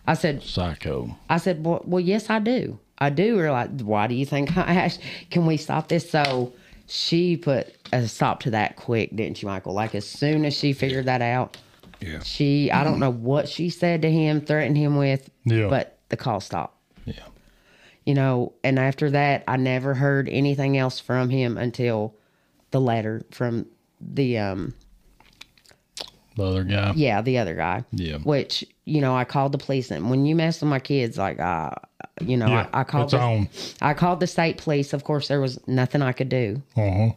[0.07, 1.15] I said, Psycho.
[1.29, 2.79] I said, well, well, yes, I do.
[2.97, 3.69] I do realize.
[3.83, 4.99] Why do you think I asked?
[5.29, 6.09] Can we stop this?
[6.09, 6.53] So
[6.87, 9.73] she put a stop to that quick, didn't you, Michael?
[9.73, 11.55] Like as soon as she figured that out,
[12.01, 12.19] Yeah.
[12.23, 15.67] she, I don't know what she said to him, threatened him with, Yeah.
[15.69, 16.77] but the call stopped.
[17.05, 17.13] Yeah.
[18.05, 22.15] You know, and after that, I never heard anything else from him until
[22.71, 23.67] the letter from
[23.99, 24.73] the, um,
[26.35, 26.93] The other guy.
[26.95, 27.83] yeah, the other guy.
[27.91, 28.17] Yeah.
[28.17, 31.39] Which, you know, I called the police and when you mess with my kids, like,
[31.39, 31.71] uh,
[32.21, 32.67] you know, Yeah.
[32.73, 33.49] I, I called it's the, on.
[33.81, 34.93] I called the state police.
[34.93, 36.61] Of course, there was nothing I could do.
[36.75, 37.09] Uh huh.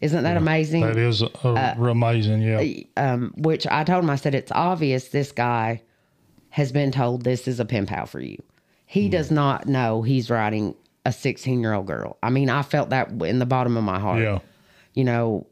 [0.00, 0.82] Isn't that amazing?
[0.82, 2.42] That is uh, amazing.
[2.42, 2.58] Yeah.
[2.96, 5.82] um, which I told him, I said, it's obvious this guy
[6.50, 8.42] has been told this is a pen pal for you.
[8.84, 10.74] He does not know he's writing
[11.04, 12.18] a 16 year old girl.
[12.22, 14.20] I mean, I felt that in the bottom of my heart.
[14.22, 14.40] Yeah.
[14.94, 15.46] You know,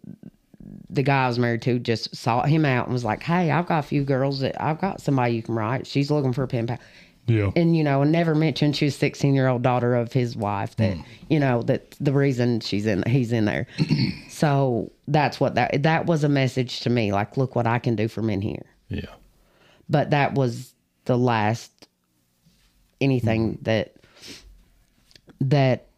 [0.90, 3.66] the guy I was married to just sought him out and was like, hey, I've
[3.66, 5.86] got a few girls that I've got somebody you can write.
[5.86, 6.78] She's looking for a pen pal.
[7.26, 7.50] Yeah.
[7.56, 10.76] and you know, and never mentioned she was sixteen year old daughter of his wife.
[10.76, 11.04] That mm.
[11.28, 13.66] you know that the reason she's in he's in there.
[14.28, 17.12] so that's what that that was a message to me.
[17.12, 18.66] Like, look what I can do for men here.
[18.88, 19.06] Yeah.
[19.88, 20.74] But that was
[21.06, 21.88] the last
[23.00, 23.64] anything mm.
[23.64, 23.94] that
[25.40, 25.88] that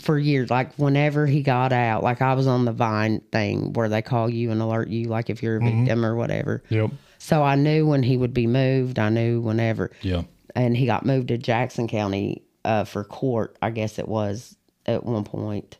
[0.00, 0.50] for years.
[0.50, 4.30] Like whenever he got out, like I was on the Vine thing where they call
[4.30, 5.84] you and alert you, like if you're a mm-hmm.
[5.84, 6.62] victim or whatever.
[6.68, 6.90] Yep.
[7.22, 8.98] So I knew when he would be moved.
[8.98, 10.22] I knew whenever Yeah.
[10.56, 13.56] and he got moved to Jackson County uh, for court.
[13.62, 14.56] I guess it was
[14.86, 15.30] at one point.
[15.44, 15.78] point,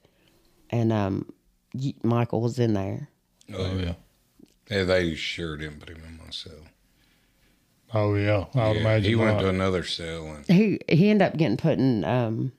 [0.71, 1.33] and um,
[2.05, 3.09] Michael was in there.
[3.53, 3.95] Oh yeah.
[4.71, 6.53] Yeah, they sure didn't put him in my cell.
[7.93, 8.45] Oh yeah.
[8.55, 9.09] I would Yeah, imagine.
[9.11, 9.43] he went not.
[9.43, 12.05] to another cell in He he ended up getting put in.
[12.05, 12.53] Um,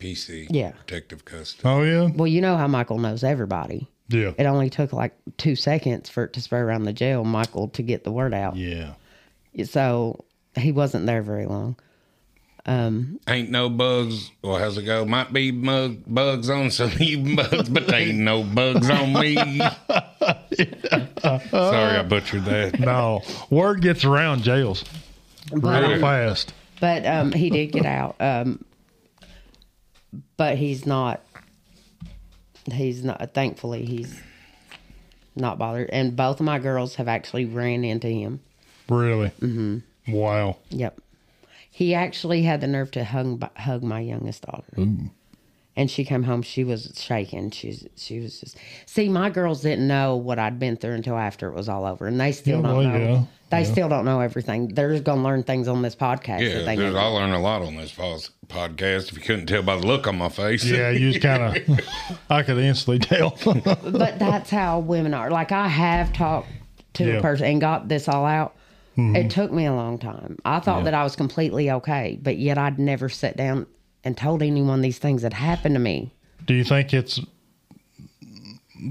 [0.00, 0.46] PC.
[0.48, 0.70] Yeah.
[0.70, 1.62] Protective custody.
[1.68, 2.08] Oh yeah.
[2.14, 3.86] well, you know how Michael knows everybody.
[4.08, 4.32] Yeah.
[4.38, 7.82] It only took like two seconds for it to spread around the jail, Michael, to
[7.82, 8.56] get the word out.
[8.56, 8.94] Yeah.
[9.64, 10.24] So
[10.56, 11.76] he wasn't there very long.
[12.66, 14.30] Um, Ain't no bugs.
[14.42, 15.04] Well, how's it go?
[15.06, 19.12] Might be mug, bugs on some of you bugs, but they ain't no bugs on
[19.14, 19.36] me.
[21.50, 22.78] Sorry, I butchered that.
[22.80, 23.22] No.
[23.50, 24.84] Word gets around jails
[25.50, 26.52] But, real fast.
[26.80, 28.16] but um, he did get out.
[28.20, 28.64] Um,
[30.36, 31.22] but he's not.
[32.72, 33.34] He's not.
[33.34, 34.20] Thankfully, he's
[35.36, 35.90] not bothered.
[35.90, 38.40] And both of my girls have actually ran into him.
[38.88, 39.30] Really.
[39.40, 40.12] Mm-hmm.
[40.12, 40.56] Wow.
[40.70, 41.00] Yep.
[41.70, 44.72] He actually had the nerve to hug hug my youngest daughter.
[45.78, 46.42] And she came home.
[46.42, 47.50] She was shaking.
[47.52, 48.56] She's she was just
[48.86, 49.08] see.
[49.08, 52.20] My girls didn't know what I'd been through until after it was all over, and
[52.20, 52.98] they still Yeah, don't well, know.
[52.98, 53.72] yeah, They yeah.
[53.72, 54.74] still don't know everything.
[54.74, 56.98] They're just gonna learn things on this podcast Yeah, that they there's, never.
[56.98, 59.10] I learned a lot on this podcast.
[59.10, 60.64] If you couldn't tell by the look on my face.
[60.64, 61.80] Yeah, you just kind of,
[62.30, 63.38] I could instantly tell.
[63.44, 65.30] but that's how women are.
[65.30, 66.48] Like I have talked
[66.94, 67.14] to Yeah.
[67.18, 68.56] a person and got this all out.
[68.96, 69.14] Mm-hmm.
[69.14, 70.38] It took me a long time.
[70.44, 70.84] I thought Yeah.
[70.86, 73.66] that I was completely okay, but yet I'd never sat down
[74.08, 76.10] and told anyone these things that happened to me.
[76.46, 77.20] Do you think it's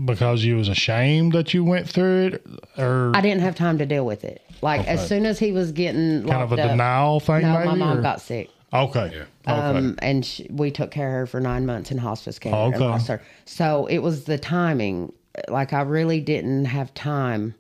[0.05, 2.45] because you was ashamed that you went through it,
[2.77, 4.43] or I didn't have time to deal with it.
[4.61, 7.41] Like as soon as he was getting kind of a up, denial thing?
[7.41, 8.49] no, maybe, my mom or- got sick.
[8.71, 9.11] Okay.
[9.47, 9.51] Yeah.
[9.69, 9.77] Okay.
[9.79, 12.75] Um, and she, we took care of her for nine months in hospice care Okay.
[12.75, 13.23] and lost her.
[13.45, 15.13] So it was the timing.
[15.47, 17.55] Like I really didn't have time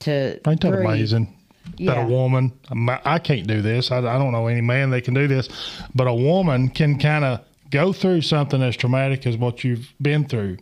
[0.00, 0.38] to.
[0.46, 0.84] Ain't that breathe.
[0.86, 1.34] amazing?
[1.78, 2.52] That a woman,
[3.04, 3.90] I can't do this.
[3.90, 5.48] I, I don't know any man that can do this,
[5.94, 7.40] but a woman can kind of
[7.70, 10.58] go through something as traumatic as what you've been through,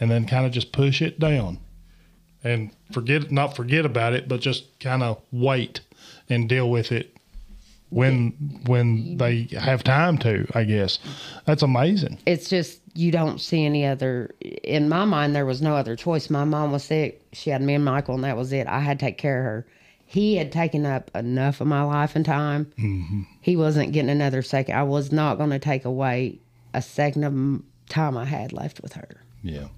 [0.00, 1.58] and then kind of just push it down,
[2.42, 5.80] and forget not forget about it, but just kind of wait
[6.28, 7.14] and deal with it
[7.90, 8.30] when
[8.66, 10.46] when they have time to.
[10.54, 10.98] I guess
[11.44, 12.18] that's amazing.
[12.26, 16.28] it's just you don't see any other in my mind there was no other choice
[16.30, 18.98] my mom was sick she had me and michael and that was it i had
[18.98, 19.66] to take care of her
[20.10, 23.22] he had taken up enough of my life and time mm-hmm.
[23.40, 26.38] he wasn't getting another second i was not going to take away
[26.74, 29.08] a second of time i had left with her
[29.42, 29.68] Yeah.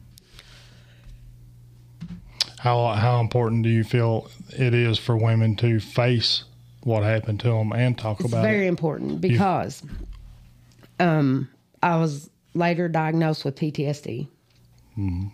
[2.59, 6.45] How how important do you feel it is for women to face
[6.83, 8.57] what happened to them and talk It's about very it.
[8.59, 9.83] Very important because
[10.99, 11.49] um,
[11.83, 14.29] I was later diagnosed with PTSD.
[14.99, 15.29] Mm-hmm.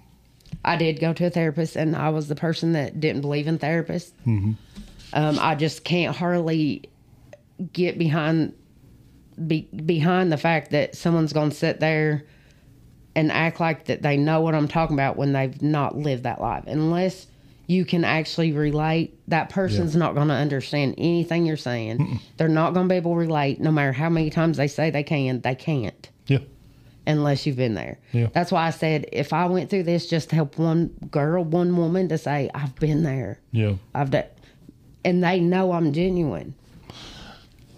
[0.64, 3.59] I did go to a therapist, and I was the person that didn't believe in
[3.59, 4.12] therapists.
[4.26, 4.53] Mm-hmm.
[5.17, 6.91] Um, I just can't hardly
[7.73, 8.53] get behind
[9.47, 12.25] be, behind the fact that someone's going to sit there
[13.14, 16.41] and act like that they know what I'm talking about when they've not lived that
[16.41, 16.64] life.
[16.67, 17.27] Unless
[17.67, 22.21] you can actually relate, that person's not going to understand anything you're saying.
[22.37, 24.91] They're not going to be able to relate no matter how many times they say
[24.91, 26.39] they can, they can't Yeah.
[27.07, 27.99] unless you've been there.
[28.12, 28.29] Yeah.
[28.33, 31.75] That's why I said if I went through this just to help one girl, one
[31.77, 33.41] woman to say I've been there.
[33.51, 33.75] Yeah.
[33.95, 34.25] I've done
[35.07, 36.55] and they know I'm genuine.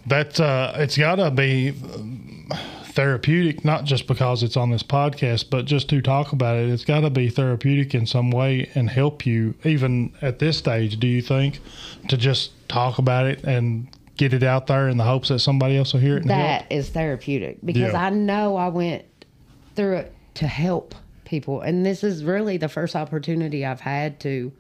[0.07, 2.49] That uh, it's got to be um,
[2.85, 6.70] therapeutic, not just because it's on this podcast, but just to talk about it.
[6.70, 10.99] It's got to be therapeutic in some way and help you, even at this stage.
[10.99, 11.61] Do you think
[12.09, 15.76] to just talk about it and get it out there in the hopes that somebody
[15.76, 16.62] else will hear it and help?
[16.62, 18.07] That is therapeutic because Yeah.
[18.07, 19.05] I know I went
[19.76, 20.95] through it to help
[21.26, 24.51] people, and this is really the first opportunity I've had to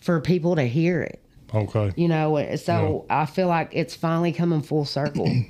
[0.00, 1.22] for people to hear it.
[1.54, 1.92] Okay.
[1.96, 5.30] You know, so I feel like it's finally coming full circle.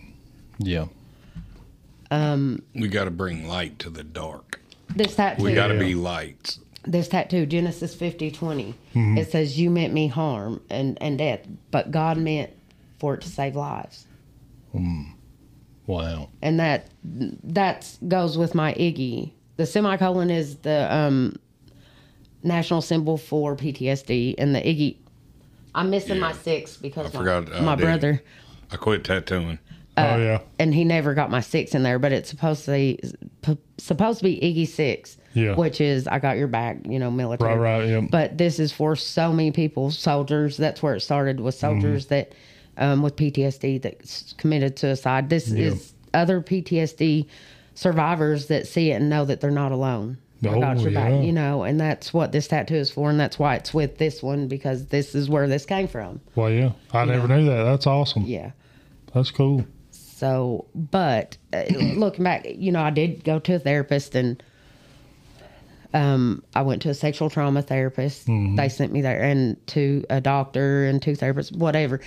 [0.61, 0.87] Yeah.
[2.11, 4.61] Um, We got to bring light to the dark.
[4.97, 5.81] this tattoo, We got to Yeah.
[5.81, 6.59] be lights.
[6.85, 9.19] this tattoo, Genesis fifty twenty, Mm-hmm.
[9.19, 11.41] it says, "You meant me harm and and death,
[11.71, 12.51] but God meant
[12.99, 14.07] for it to save lives."
[15.87, 16.29] Wow.
[16.43, 16.89] and that
[17.45, 19.31] that goes with my Iggy.
[19.57, 21.37] The semicolon is the um,
[22.43, 24.97] national symbol for PTSD, and the Iggy.
[25.79, 27.85] I'm missing my six because I my, forgot, uh, my dude.
[27.85, 28.23] brother,
[28.73, 29.59] I quit tattooing.
[29.97, 30.41] oh yeah.
[30.59, 33.01] and he never got my six in there, but it's supposed to be
[33.43, 35.55] p- supposed to be Iggy six, Yeah.
[35.55, 37.57] which is I got your back, you know, military.
[37.57, 37.79] Right.
[37.81, 37.89] Right.
[37.89, 38.01] Yeah.
[38.11, 40.57] But this is for so many people, soldiers.
[40.57, 42.15] That's where it started with soldiers Mm-hmm.
[42.15, 42.33] that
[42.77, 45.31] um, with PTSD that s- committed suicide.
[45.31, 47.27] This is other PTSD
[47.75, 50.19] survivors that see it and know that they're not alone.
[50.45, 51.09] Oh, your yeah.
[51.09, 53.99] back, you know, and that's what this tattoo is for, and that's why it's with
[53.99, 56.21] this one because this is where this came from.
[56.37, 56.73] Well, yeah.
[56.93, 57.65] I never knew that.
[57.65, 58.23] That's awesome.
[58.23, 58.53] Yeah.
[59.15, 59.67] That's cool.
[59.91, 61.65] So, but uh,
[61.97, 64.41] looking back, you know, I did go to a therapist and
[65.95, 68.27] um, I went to a sexual trauma therapist.
[68.27, 72.01] They sent me there and to a doctor and two therapists, whatever.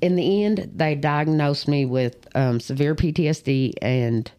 [0.00, 4.30] In the end, they diagnosed me with um, severe PTSD and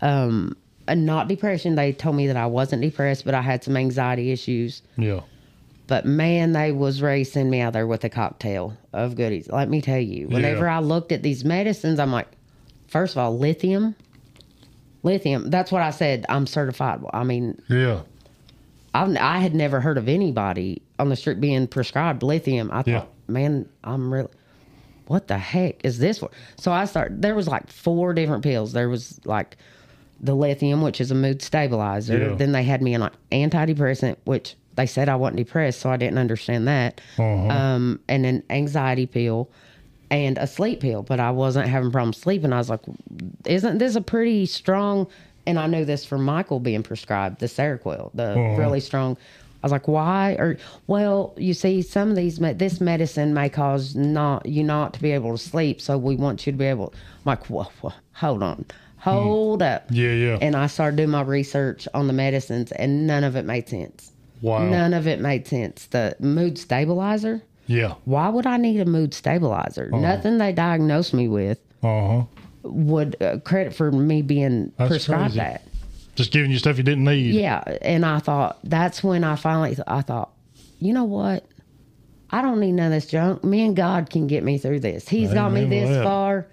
[0.00, 0.56] um, and
[0.88, 1.74] not depression.
[1.74, 4.82] They told me that I wasn't depressed, but I had some anxiety issues.
[4.96, 5.20] Yeah.
[5.86, 9.48] But man, they was ready to send me out there with a cocktail of goodies.
[9.48, 10.76] Let me tell you, whenever Yeah.
[10.78, 12.28] I looked at these medicines, I'm like,
[12.88, 13.94] first of all, lithium.
[15.02, 15.50] Lithium.
[15.50, 16.26] That's what I said.
[16.28, 17.00] I'm certified.
[17.12, 18.02] I mean, Yeah.
[18.94, 22.70] I've, I had never heard of anybody on the street being prescribed lithium.
[22.72, 23.04] I thought, Yeah.
[23.28, 24.28] man, I'm really,
[25.06, 26.30] what the heck is this for?
[26.56, 28.72] So I started, there was like four different pills.
[28.72, 29.56] There was like
[30.20, 32.18] the lithium, which is a mood stabilizer.
[32.18, 32.34] Yeah.
[32.34, 33.10] Then they had me on an
[33.50, 37.00] antidepressant, which they said I wasn't depressed, so I didn't understand that.
[37.18, 37.48] Uh-huh.
[37.48, 39.50] Um, and an anxiety pill
[40.10, 42.52] and a sleep pill, but I wasn't having problems sleeping.
[42.52, 42.80] I was like,
[43.46, 45.06] isn't this a pretty strong?
[45.46, 49.16] And I knew this from Michael being prescribed the Seroquel, the really strong.
[49.62, 50.32] I was like, why?
[50.38, 50.56] Or
[50.86, 55.12] well, you see, some of these this medicine may cause not you not to be
[55.12, 56.94] able to sleep, so we want you to be able.
[56.94, 58.64] I'm like, whoa, whoa, hold on,
[59.00, 59.84] hold up.
[59.90, 60.12] Yeah.
[60.12, 60.38] Yeah.
[60.40, 64.12] And I started doing my research on the medicines, and none of it made sense.
[64.42, 64.64] wow.
[64.68, 65.86] None of it made sense.
[65.86, 67.42] The mood stabilizer.
[67.66, 67.94] Yeah.
[68.04, 69.90] Why would I need a mood stabilizer?
[69.90, 72.22] Nothing they diagnosed me with Uh huh.
[72.64, 75.38] would uh, credit for me being That's prescribed crazy.
[75.38, 75.62] that.
[76.16, 77.32] Just giving you stuff you didn't need.
[77.34, 80.32] Yeah, and I thought that's when I finally I thought,
[80.80, 81.46] you know what?
[82.30, 83.42] I don't need none of this junk.
[83.44, 85.08] Me and God can get me through this.
[85.08, 86.46] He's got me this far,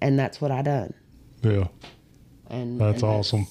[0.00, 0.94] and that's what I done.
[1.42, 1.68] Yeah.
[2.48, 3.46] And That's and awesome.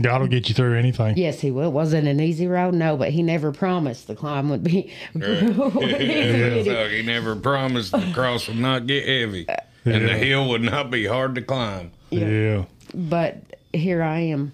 [0.00, 1.16] God will get you through anything.
[1.18, 1.70] Yes, he will.
[1.70, 2.74] Was it an easy road?
[2.74, 4.92] No, but he never promised the climb would be.
[5.12, 5.20] So
[6.88, 9.46] he never promised the cross would not get heavy
[9.84, 11.92] and the hill would not be hard to climb.
[12.10, 12.64] Yeah.
[12.94, 13.36] but
[13.72, 14.52] here I am,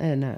[0.00, 0.34] and uh,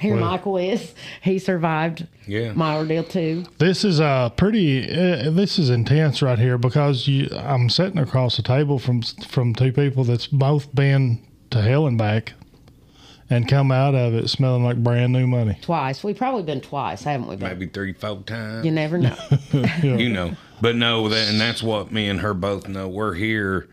[0.00, 0.94] here Well- Michael is.
[1.22, 2.52] He survived Yeah.
[2.54, 3.44] my ordeal too.
[3.58, 4.84] This is a pretty.
[4.90, 7.28] Uh, this is intense right here because you.
[7.36, 11.20] I'm sitting across the table from from two people that's both been
[11.50, 12.32] to hell and back,
[13.30, 15.58] and come out of it smelling like brand new money.
[15.62, 16.02] Twice.
[16.02, 17.36] We've probably been twice, haven't we?
[17.36, 17.48] babe?
[17.50, 18.64] Maybe three, four times.
[18.64, 19.16] You never know.
[19.82, 20.32] you know.
[20.60, 22.88] But no, that, and that's what me and her both know.
[22.88, 23.68] We're here,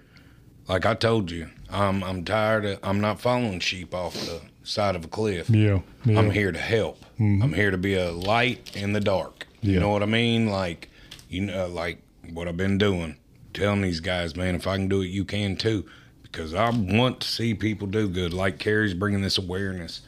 [0.68, 1.50] like I told you.
[1.70, 2.80] I'm I'm tired of.
[2.84, 5.50] I'm not following sheep off the side of a cliff.
[5.50, 5.80] Yeah.
[6.06, 6.20] Yeah.
[6.20, 7.04] I'm here to help.
[7.20, 9.48] I'm here to be a light in the dark.
[9.62, 10.48] You know what I mean?
[10.48, 10.90] Like,
[11.30, 12.02] you know, like
[12.34, 13.16] what I've been doing,
[13.54, 15.86] telling these guys, man, if I can do it, you can too.
[16.24, 18.34] Because I want to see people do good.
[18.34, 20.02] Like Carrie's bringing this awareness.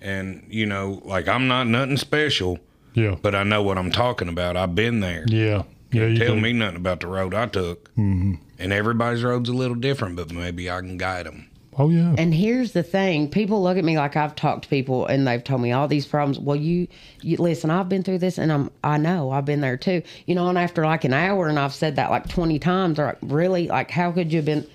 [0.00, 2.58] And, you know, like I'm not nothing special,
[2.94, 3.16] Yeah.
[3.20, 4.56] but I know what I'm talking about.
[4.56, 5.24] I've been there.
[5.28, 5.64] Yeah.
[5.92, 6.06] Yeah.
[6.06, 6.40] You Tell do.
[6.40, 7.90] me nothing about the road I took.
[7.96, 8.34] Mm-hmm.
[8.58, 11.48] And everybody's road's a little different, but maybe I can guide them.
[11.78, 12.14] Oh yeah.
[12.16, 15.42] And here's the thing: people look at me like I've talked to people, and they've
[15.42, 16.38] told me all these problems.
[16.38, 16.88] Well, you,
[17.22, 17.70] you listen.
[17.70, 18.70] I've been through this, and I'm.
[18.82, 20.02] I know I've been there too.
[20.26, 22.96] You know, and after like an hour, and I've said that like twenty times.
[22.96, 23.68] They're like, really?
[23.68, 24.66] Like, how could you have been?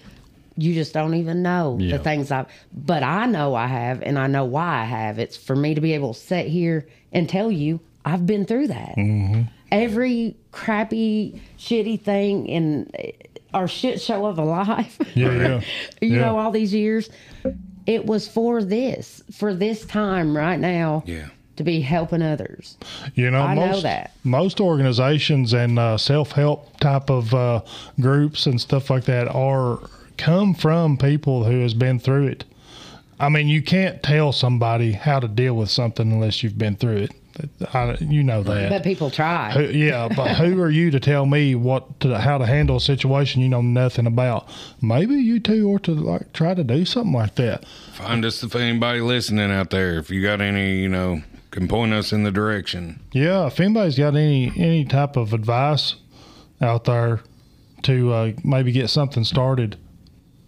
[0.58, 1.98] You just don't even know Yeah.
[1.98, 2.48] the things I've.
[2.74, 5.18] But I know I have, and I know why I have.
[5.18, 8.68] It's for me to be able to sit here and tell you I've been through
[8.68, 8.96] that.
[8.98, 9.44] Mm-hmm.
[9.72, 12.92] Every crappy, shitty thing in
[13.54, 14.98] our shit show of a life.
[15.16, 15.32] Yeah.
[15.36, 15.62] Yeah.
[16.02, 16.22] you Yeah.
[16.22, 17.10] know, all these years.
[17.88, 21.28] It was for this, for this time right now Yeah.
[21.58, 22.78] to be helping others.
[23.16, 24.12] You know, I know most, that.
[24.24, 27.62] most organizations and uh, self help type of uh,
[28.00, 29.80] groups and stuff like that are
[30.18, 32.44] come from people who has been through it.
[33.20, 36.98] I mean, you can't tell somebody how to deal with something unless you've been through
[36.98, 37.12] it.
[37.74, 38.70] I, you know that.
[38.70, 39.52] But people try.
[39.52, 42.82] Who- yeah, but who are you to tell me what to, how to handle a
[42.82, 44.48] situation you know nothing about?
[44.82, 47.66] Maybe you two ought to like try to do something like that.
[47.94, 49.98] Find us if anybody listening out there.
[49.98, 51.22] If you got any, you know,
[51.52, 53.00] can point us in the direction.
[53.12, 55.96] Yeah, if anybody's got any any type of advice
[56.62, 57.22] out there
[57.84, 59.76] to uh, maybe get something started,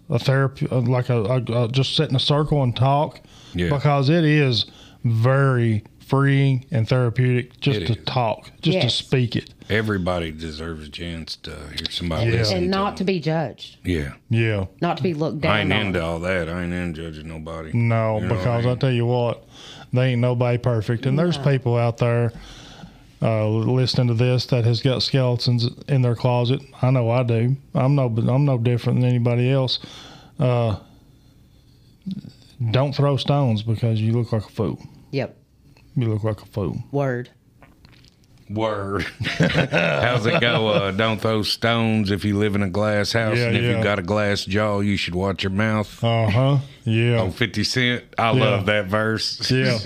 [0.09, 3.19] a therapy uh, like a, a, a just sit in a circle and talk,
[3.53, 3.69] Yeah.
[3.69, 4.65] because it is
[5.03, 8.05] very freeing and therapeutic just It to is.
[8.05, 9.49] talk, just to speak it.
[9.69, 12.37] Everybody deserves a chance to hear somebody Yeah.
[12.39, 12.57] listen.
[12.57, 13.77] and not to to be judged.
[13.83, 14.13] Yeah.
[14.29, 15.51] Yeah, not to be looked down.
[15.51, 15.87] I ain't on.
[15.87, 16.49] into all that.
[16.49, 17.71] I ain't into judging nobody.
[17.73, 19.43] no, You know because I I, tell you what,
[19.91, 22.31] they ain't nobody perfect, and there's people out there.
[23.21, 26.59] Uh, listening to this that has got skeletons in their closet.
[26.81, 27.55] I know I do.
[27.73, 29.79] I'm no, I'm no different than anybody else.
[30.37, 30.75] Uh,
[32.71, 34.77] don't throw stones because you look like a fool.
[35.11, 35.37] Yep,
[35.95, 36.77] You look like a fool.
[36.91, 37.29] word.
[38.49, 39.03] Word.
[39.23, 40.67] How's it go?
[40.67, 43.37] Uh, don't throw stones if you live in a glass house.
[43.37, 43.77] Yeah, and if yeah.
[43.77, 46.03] you got a glass jaw, you should watch your mouth.
[46.03, 46.57] Uh huh.
[46.83, 47.21] Yeah.
[47.21, 48.03] On 50 Cent.
[48.17, 48.43] I Yeah.
[48.43, 49.49] love that verse.
[49.49, 49.79] Yeah.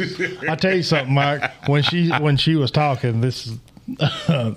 [0.49, 1.68] I tell you something, Mike.
[1.70, 3.53] When she when she was talking, this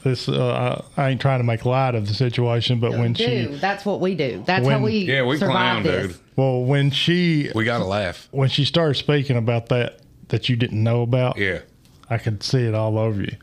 [0.03, 3.24] this uh, I, I ain't trying to make light of the situation, but when do
[3.24, 4.42] she that's what we do.
[4.46, 6.07] That's how When- we Yeah, we survive clown, this.
[6.12, 6.20] dude.
[6.36, 8.28] well when she We got to laugh.
[8.32, 9.99] when she started speaking about that
[10.31, 11.61] that you didn't know about, Yeah.
[12.09, 13.37] I could see it all over you.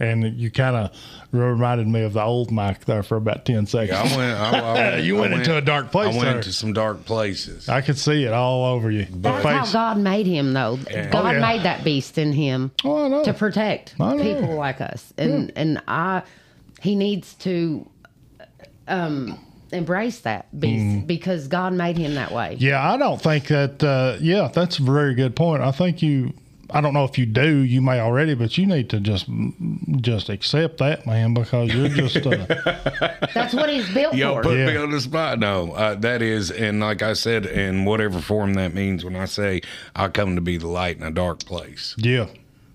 [0.00, 0.90] And you kind of
[1.30, 3.96] reminded me of the old Mike there for about ten seconds.
[4.12, 4.38] I went.
[4.40, 6.36] I, I went You I went into a dark place I went there.
[6.38, 7.68] into some dark places.
[7.68, 9.06] I could see it all over you.
[9.10, 10.76] That's how God made him, though.
[10.78, 11.38] God Oh, yeah.
[11.40, 13.24] made that beast in him Oh, I know.
[13.24, 14.22] to protect I know.
[14.22, 16.22] people like us, and and I,
[16.80, 17.88] he needs to,
[18.88, 19.38] um,
[19.74, 21.06] embrace that beast Mm.
[21.06, 22.56] because God made him that way.
[22.58, 23.82] Yeah, I don't think that.
[23.82, 25.62] Uh, yeah, that's a very good point.
[25.62, 26.32] I think you.
[26.70, 27.58] I don't know if you do.
[27.58, 29.26] You may already, but you need to just
[30.00, 32.16] just accept that, man, because you're just.
[32.26, 32.46] Uh,
[33.34, 34.42] That's what he's built Yo, for.
[34.42, 35.38] put me on the spot.
[35.38, 39.26] No, uh, that is, and like I said, in whatever form that means, when I
[39.26, 39.60] say
[39.94, 42.26] I come to be the light in a dark place, yeah,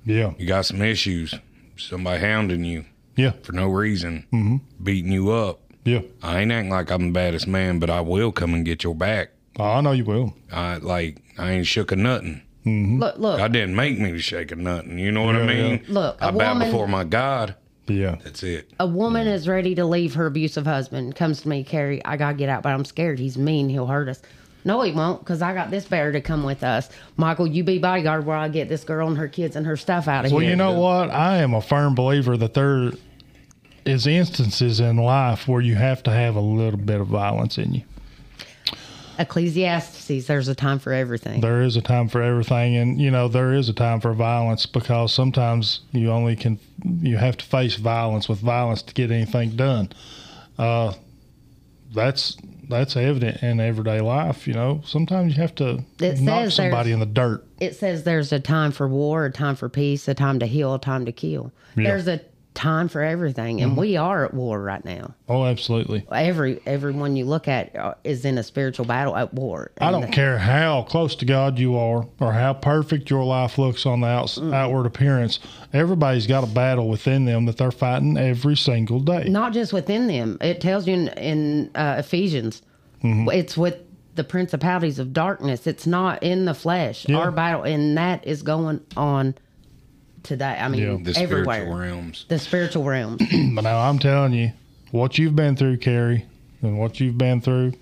[0.05, 1.33] yeah, you got some issues,
[1.75, 4.57] somebody hounding you yeah, for no reason, mm-hmm.
[4.83, 5.59] beating you up.
[5.89, 6.01] Yeah.
[6.23, 8.95] I ain't acting like I'm the baddest man, but I will come and get your
[8.95, 9.31] back.
[9.57, 10.35] Oh, I know you will.
[10.51, 12.41] I like I ain't shook a nothing.
[12.65, 12.99] Mm-hmm.
[12.99, 14.99] Look, look, God didn't make me to shake a nothing.
[14.99, 15.81] You know what I mean?
[15.87, 15.93] yeah.
[15.93, 17.55] Look, I bow woman- before my God.
[17.87, 18.69] Yeah, That's it.
[18.79, 21.15] a woman is ready to leave her abusive husband.
[21.15, 22.05] Comes to me, Carrie.
[22.05, 23.17] I gotta get out, but I'm scared.
[23.17, 23.67] He's mean.
[23.67, 24.21] He'll hurt us.
[24.63, 26.89] No, he won't, because I got this bear to come with us.
[27.17, 30.07] Michael, you be bodyguard while I get this girl and her kids and her stuff
[30.07, 30.55] out of Well, here.
[30.55, 31.09] Well, you know what?
[31.09, 32.91] I am a firm believer that there
[33.89, 37.73] is instances in life where you have to have a little bit of violence in
[37.73, 37.83] you.
[39.17, 41.41] Ecclesiastes, there's a time for everything.
[41.41, 44.65] There is a time for everything, and you know there is a time for violence
[44.65, 46.57] because sometimes you only can
[47.01, 49.91] you have to face violence with violence to get anything done.
[50.57, 50.93] Uh,
[51.93, 52.37] that's
[52.69, 54.47] that's evident in everyday life.
[54.47, 57.45] You know, sometimes you have to It knock somebody in the dirt.
[57.59, 60.75] it says there's a time for war, a time for peace, a time to heal,
[60.75, 61.51] a time to kill.
[61.75, 61.89] Yeah.
[61.89, 62.21] There's a
[62.59, 65.15] time for everything, and we are at war right now.
[65.27, 66.05] Oh, absolutely.
[66.11, 69.71] Every everyone you look at uh, is in a spiritual battle at war.
[69.79, 73.85] I don't care how close to God you are or how perfect your life looks
[73.85, 74.53] on the outs- Mm.
[74.53, 75.39] outward appearance.
[75.73, 79.25] Everybody's got a battle within them that they're fighting every single day.
[79.29, 80.37] not just within them.
[80.41, 82.61] It tells you in, in uh, Ephesians,
[83.03, 83.29] Mm-hmm.
[83.31, 83.77] it's with
[84.15, 85.65] the principalities of darkness.
[85.65, 87.07] It's not in the flesh.
[87.07, 87.15] Yeah.
[87.19, 89.35] Our battle, and that is going on
[90.23, 90.57] today.
[90.59, 90.97] I mean, Yeah.
[91.13, 91.43] The everywhere.
[91.45, 92.25] spiritual realms.
[92.27, 93.21] The spiritual realms.
[93.55, 94.51] But now I'm telling you,
[94.91, 96.25] what you've been through, Carrie,
[96.61, 97.73] and what you've been through,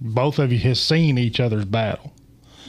[0.00, 2.12] both of you has seen each other's battle.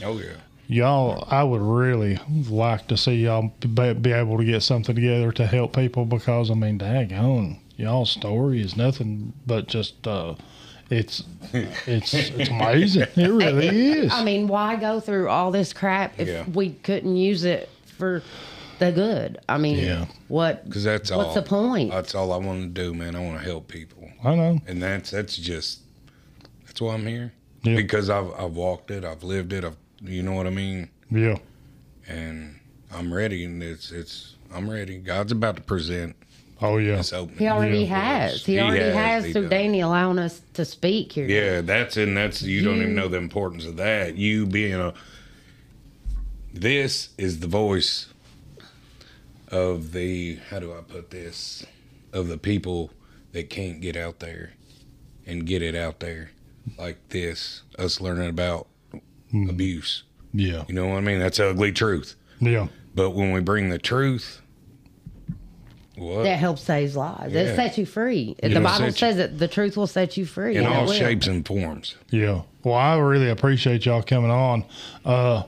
[0.04, 0.34] Oh yeah.
[0.70, 2.18] Y'all, I would really
[2.50, 6.50] like to see y'all be, be able to get something together to help people because
[6.50, 10.34] I mean, daggone, y'all's story is nothing but just uh,
[10.90, 13.06] it's it's it's amazing.
[13.16, 14.12] It really is.
[14.12, 16.44] I mean, why go through all this crap if Yeah.
[16.52, 18.22] we couldn't use it for
[18.78, 19.38] the good?
[19.48, 20.06] I mean, Yeah.
[20.28, 20.64] what?
[20.64, 21.18] Because that's all.
[21.20, 21.90] What's the point?
[21.90, 23.14] That's all I want to do, man.
[23.16, 24.60] I want to help people, I know.
[24.66, 25.80] and that's that's just
[26.66, 27.32] that's why I'm here.
[27.62, 27.76] Yeah.
[27.76, 31.38] Because I've I've walked it, I've lived it, I've you know what I mean, Yeah.
[32.06, 32.58] and
[32.94, 34.98] I'm ready, and it's it's I'm ready.
[34.98, 36.14] God's about to present
[36.60, 36.96] Oh yeah.
[36.96, 37.10] this.
[37.38, 38.00] He already for us.
[38.00, 38.46] has.
[38.46, 39.50] He, already has, he through does.
[39.50, 41.26] Danny allowing us to speak here.
[41.26, 44.16] Yeah, that's and that's you don't even know the importance of that.
[44.16, 44.92] You being a
[46.52, 48.06] this is the voice
[49.50, 51.64] of the how do I put this
[52.12, 52.90] of the people
[53.32, 54.52] that can't get out there
[55.26, 56.30] and get it out there
[56.78, 58.66] like this us learning about
[59.48, 60.04] abuse.
[60.32, 60.64] Yeah.
[60.68, 61.18] You know what I mean?
[61.18, 62.14] That's ugly truth.
[62.40, 62.68] Yeah.
[62.94, 64.40] But when we bring the truth,
[65.96, 67.32] what That helps save lives.
[67.34, 67.40] Yeah.
[67.40, 68.36] It sets you free.
[68.42, 70.56] the Bible set you- says that the truth will set you free.
[70.56, 71.96] in all shapes and forms.
[72.10, 72.42] Yeah.
[72.62, 74.64] Well, I really appreciate y'all coming on.
[75.04, 75.44] Uh,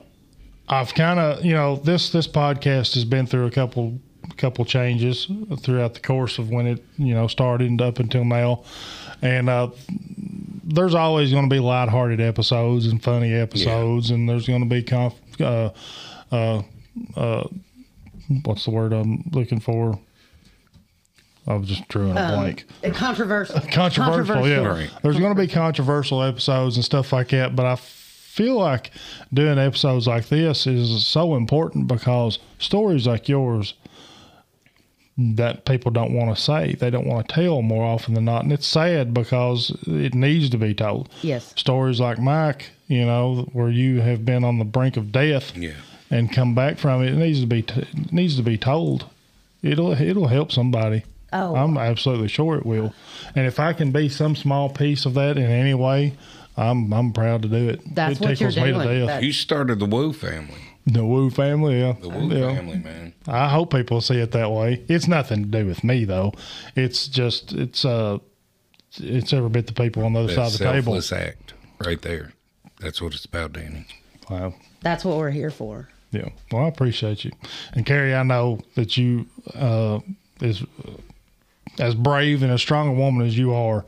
[0.71, 3.99] I've kind of, you know, this this podcast has been through a couple
[4.37, 5.29] couple changes
[5.59, 8.63] throughout the course of when it, you know, started and up until now.
[9.21, 9.69] And uh,
[10.63, 14.81] there's always going to be lighthearted episodes and funny episodes, and there's going to be
[14.81, 15.71] conf- uh,
[16.31, 16.61] uh,
[17.17, 17.47] uh,
[18.45, 19.99] what's the word I'm looking for?
[21.47, 23.59] I was just drawing a blank Controversial.
[23.61, 24.65] controversial, yeah.
[24.65, 24.91] Right.
[25.03, 27.75] There's going to be controversial episodes and stuff like that, but I
[28.31, 28.91] feel like
[29.33, 33.73] doing episodes like this is so important because stories like yours
[35.17, 38.43] that people don't want to say, they don't want to tell more often than not,
[38.43, 41.09] and it's sad because it needs to be told.
[41.21, 41.53] Yes.
[41.57, 45.73] Stories like Mike, you know, where you have been on the brink of death Yeah.
[46.09, 49.05] and come back from it, it needs to be t- needs to be told.
[49.61, 51.03] It'll it'll help somebody.
[51.33, 51.55] Oh.
[51.55, 52.93] I'm absolutely sure it will.
[53.35, 56.13] And if I can be some small piece of that in any way,
[56.57, 57.81] I'm I'm proud to do it.
[57.95, 58.87] That's it what you're tickles me doing.
[58.87, 59.23] to death.
[59.23, 60.57] You started the Woo family.
[60.85, 61.93] the Woo family, yeah.
[61.93, 62.55] The Woo yeah.
[62.55, 63.13] family, man.
[63.27, 64.83] I hope people see it that way.
[64.87, 66.33] It's nothing to do with me though.
[66.75, 68.19] It's just it's uh
[68.97, 71.01] it's every bit the people on the other That side of the table.
[71.01, 71.53] selfless act
[71.85, 72.33] right there.
[72.79, 73.85] That's what it's about, Danny.
[74.29, 74.53] Wow.
[74.81, 75.87] That's what we're here for.
[76.11, 76.29] Yeah.
[76.51, 77.31] Well, I appreciate you.
[77.73, 79.99] And Carrie, I know that you uh
[80.41, 80.63] is
[81.79, 83.85] as brave and as strong a woman as you are,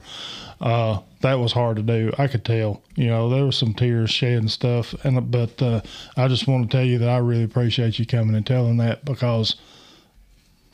[0.64, 2.12] uh, that was hard to do.
[2.18, 2.82] I could tell.
[2.96, 4.94] You know, there was some tears shed and stuff.
[5.04, 5.82] And but uh,
[6.18, 9.04] I just want to tell you that I really appreciate you coming and telling that
[9.06, 9.56] because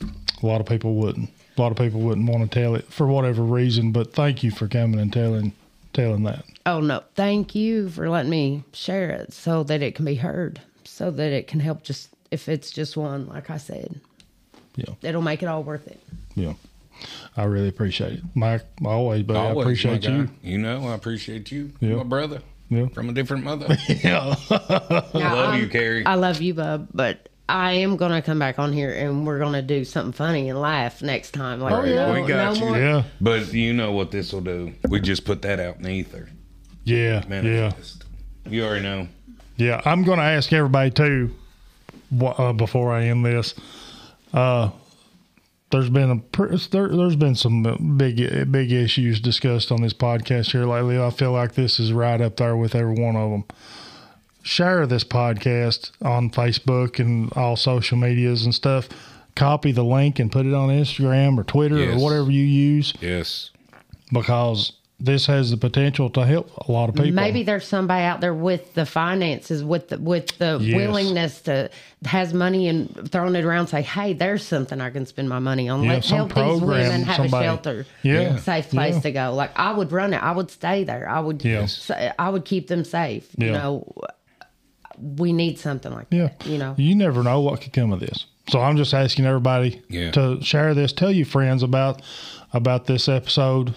[0.00, 1.30] a lot of people wouldn't.
[1.58, 3.90] A lot of people wouldn't want to tell it for whatever reason.
[3.92, 5.52] But thank you for coming and telling
[5.92, 6.44] telling that.
[6.66, 10.60] Oh no, thank you for letting me share it so that it can be heard,
[10.84, 11.82] so that it can help.
[11.82, 14.00] Just if it's just one, like I said,
[14.76, 14.94] Yeah.
[15.02, 16.00] it'll make it all worth it.
[16.36, 16.52] Yeah.
[17.36, 18.64] I really appreciate it, Mike.
[18.84, 20.16] Always, but I Always, appreciate my guy.
[20.16, 20.30] you.
[20.42, 21.72] You know, I appreciate you.
[21.80, 21.96] Yeah.
[21.96, 22.42] My brother.
[22.68, 22.86] Yeah.
[22.88, 23.66] From a different mother.
[23.88, 24.34] Yeah.
[24.50, 26.06] Now, love you, I'm- Carrie.
[26.06, 29.62] I love you, bub, but I am gonna come back on here and we're gonna
[29.62, 31.60] do something funny and laugh next time.
[31.60, 32.06] Like, Oh, yeah.
[32.12, 32.66] no, We got no you.
[32.68, 32.78] more.
[32.78, 33.02] yeah.
[33.20, 34.72] But you know what this will do?
[34.88, 36.28] We just put that out in the ether.
[36.84, 37.24] Yeah.
[37.28, 37.72] Yeah.
[38.48, 39.08] You already know.
[39.56, 41.34] Yeah, I'm going to ask everybody too.
[42.10, 43.54] wha- Uh, before I end this,
[44.32, 44.70] uh,
[45.70, 50.64] there's been a there, there's been some big big issues discussed on this podcast here
[50.66, 51.00] lately.
[51.00, 53.44] I feel like this is right up there with every one of them.
[54.42, 58.88] Share this podcast on Facebook and all social medias and stuff.
[59.36, 61.94] Copy the link and put it on Instagram or Twitter Yes.
[62.00, 63.50] or whatever you use Yes.
[64.12, 67.10] because this has the potential to help a lot of people.
[67.12, 70.76] Maybe there's somebody out there with the finances, with the with the Yes.
[70.76, 71.70] willingness to
[72.04, 73.68] has money and throwing it around.
[73.68, 75.82] Say, hey, there's something I can spend my money on.
[75.82, 78.36] Yeah, Let's some help these women have somebody- a shelter, Yeah.
[78.36, 79.00] safe place Yeah.
[79.00, 79.34] to go.
[79.34, 80.22] Like I would run it.
[80.22, 81.08] I would stay there.
[81.08, 81.44] I would.
[81.44, 81.66] Yeah.
[82.18, 83.26] I would keep them safe.
[83.38, 83.92] You know,
[85.16, 86.28] we need something like Yeah.
[86.38, 86.46] that.
[86.46, 86.74] You know.
[86.76, 88.26] You never know what could come of this.
[88.50, 90.10] So I'm just asking everybody Yeah.
[90.12, 90.92] to share this.
[90.92, 92.02] Tell your friends about
[92.52, 93.74] about this episode.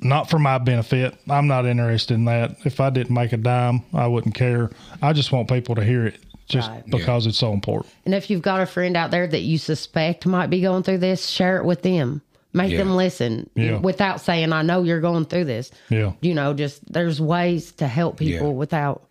[0.00, 1.14] Not for my benefit.
[1.28, 2.56] I'm not interested in that.
[2.64, 4.70] If I didn't make a dime, I wouldn't care.
[5.00, 6.18] I just want people to hear it
[6.48, 6.84] just Right.
[6.88, 7.92] because it's so important.
[8.04, 10.98] And if you've got a friend out there that you suspect might be going through
[10.98, 12.20] this, share it with them.
[12.52, 12.78] Make Yeah.
[12.78, 13.78] them listen Yeah.
[13.78, 15.70] without saying, I know you're going through this.
[15.90, 16.12] Yeah.
[16.20, 18.52] You know, just there's ways to help people Yeah.
[18.54, 19.02] without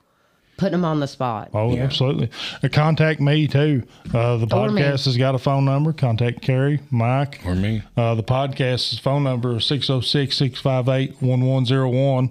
[0.57, 1.49] putting them on the spot.
[1.53, 1.83] Oh, Yeah.
[1.83, 2.29] absolutely.
[2.63, 3.83] Uh, contact me too.
[4.13, 4.81] Uh, the Or me.
[4.81, 5.91] podcast has got a phone number.
[5.93, 7.41] Contact Carrie, Mike.
[7.45, 7.81] Or me.
[7.97, 12.29] Uh, the podcast's phone number is 606 658 1101.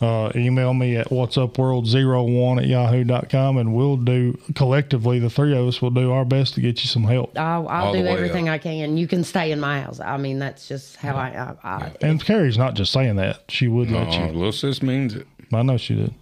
[0.00, 5.82] Uh, email me at whatsupworld01 at yahoo.com and we'll do collectively, the three of us
[5.82, 7.36] will do our best to get you some help.
[7.36, 8.96] I'll, I'll do the way everything I can.
[8.96, 9.98] You can stay in my house.
[9.98, 11.54] I mean, that's just how I.
[11.64, 13.42] I, I And Carrie's not just saying that.
[13.48, 14.32] She would let Oh, you.
[14.32, 15.26] little sis means it.
[15.52, 16.14] I know she did.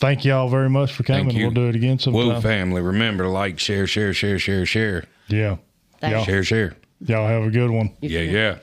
[0.00, 1.36] Thank y'all very much for coming.
[1.36, 2.40] We'll do it again Whoa, sometime.
[2.42, 2.80] family.
[2.82, 5.04] Remember to like, share, share, share, share, share.
[5.28, 5.56] yeah.
[6.00, 6.14] Thanks.
[6.16, 6.76] Y'all, Share, share.
[7.00, 7.94] y'all have a good one.
[8.00, 8.58] Yeah, yeah.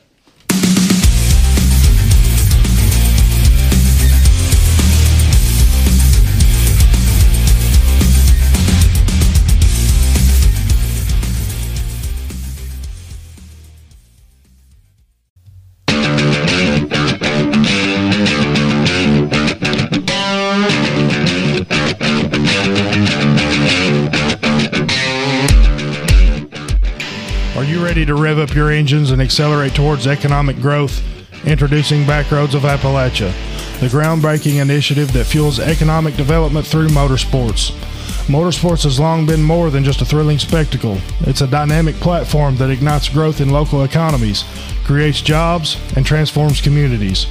[28.37, 31.01] Rev up your engines and accelerate towards economic growth?
[31.45, 33.31] Introducing Backroads of Appalachia,
[33.79, 37.71] the groundbreaking initiative that fuels economic development through motorsports.
[38.27, 40.99] Motorsports has long been more than just a thrilling spectacle.
[41.21, 44.43] It's a dynamic platform that ignites growth in local economies,
[44.83, 47.25] creates jobs, and transforms communities.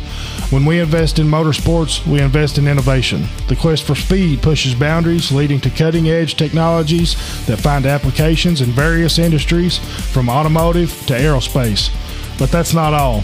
[0.51, 3.27] When we invest in motorsports, we invest in innovation.
[3.49, 7.15] The quest for speed pushes boundaries, leading to cutting edge technologies
[7.47, 9.79] that find applications in various industries,
[10.13, 11.91] from automotive to aerospace.
[12.39, 13.23] But that's not all.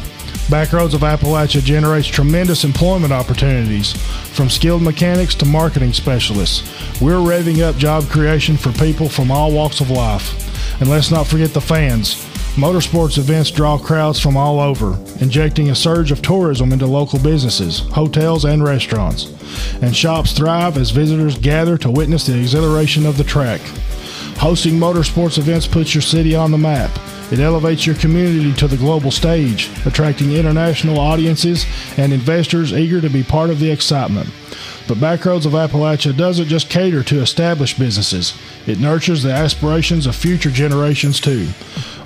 [0.48, 3.92] Backroads of Appalachia generates tremendous employment opportunities,
[4.34, 6.68] from skilled mechanics to marketing specialists.
[7.00, 10.80] We're revving up job creation for people from all walks of life.
[10.80, 12.26] And let's not forget the fans.
[12.56, 17.78] Motorsports events draw crowds from all over, injecting a surge of tourism into local businesses,
[17.78, 19.32] hotels, and restaurants.
[19.80, 23.62] And shops thrive as visitors gather to witness the exhilaration of the track.
[24.36, 26.90] Hosting motorsports events puts your city on the map.
[27.32, 31.64] It elevates your community to the global stage, attracting international audiences
[31.96, 34.28] and investors eager to be part of the excitement.
[34.86, 38.34] But Backroads of Appalachia doesn't just cater to established businesses,
[38.66, 41.48] it nurtures the aspirations of future generations too.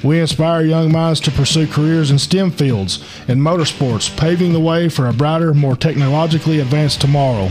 [0.02, 4.88] We inspire young minds to pursue careers in STEM fields and motorsports, paving the way
[4.88, 7.50] for a brighter, more technologically advanced tomorrow.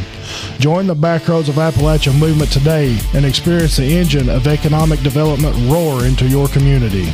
[0.60, 6.06] Join the Backroads of Appalachia movement today and experience the engine of economic development roar
[6.06, 7.12] into your community.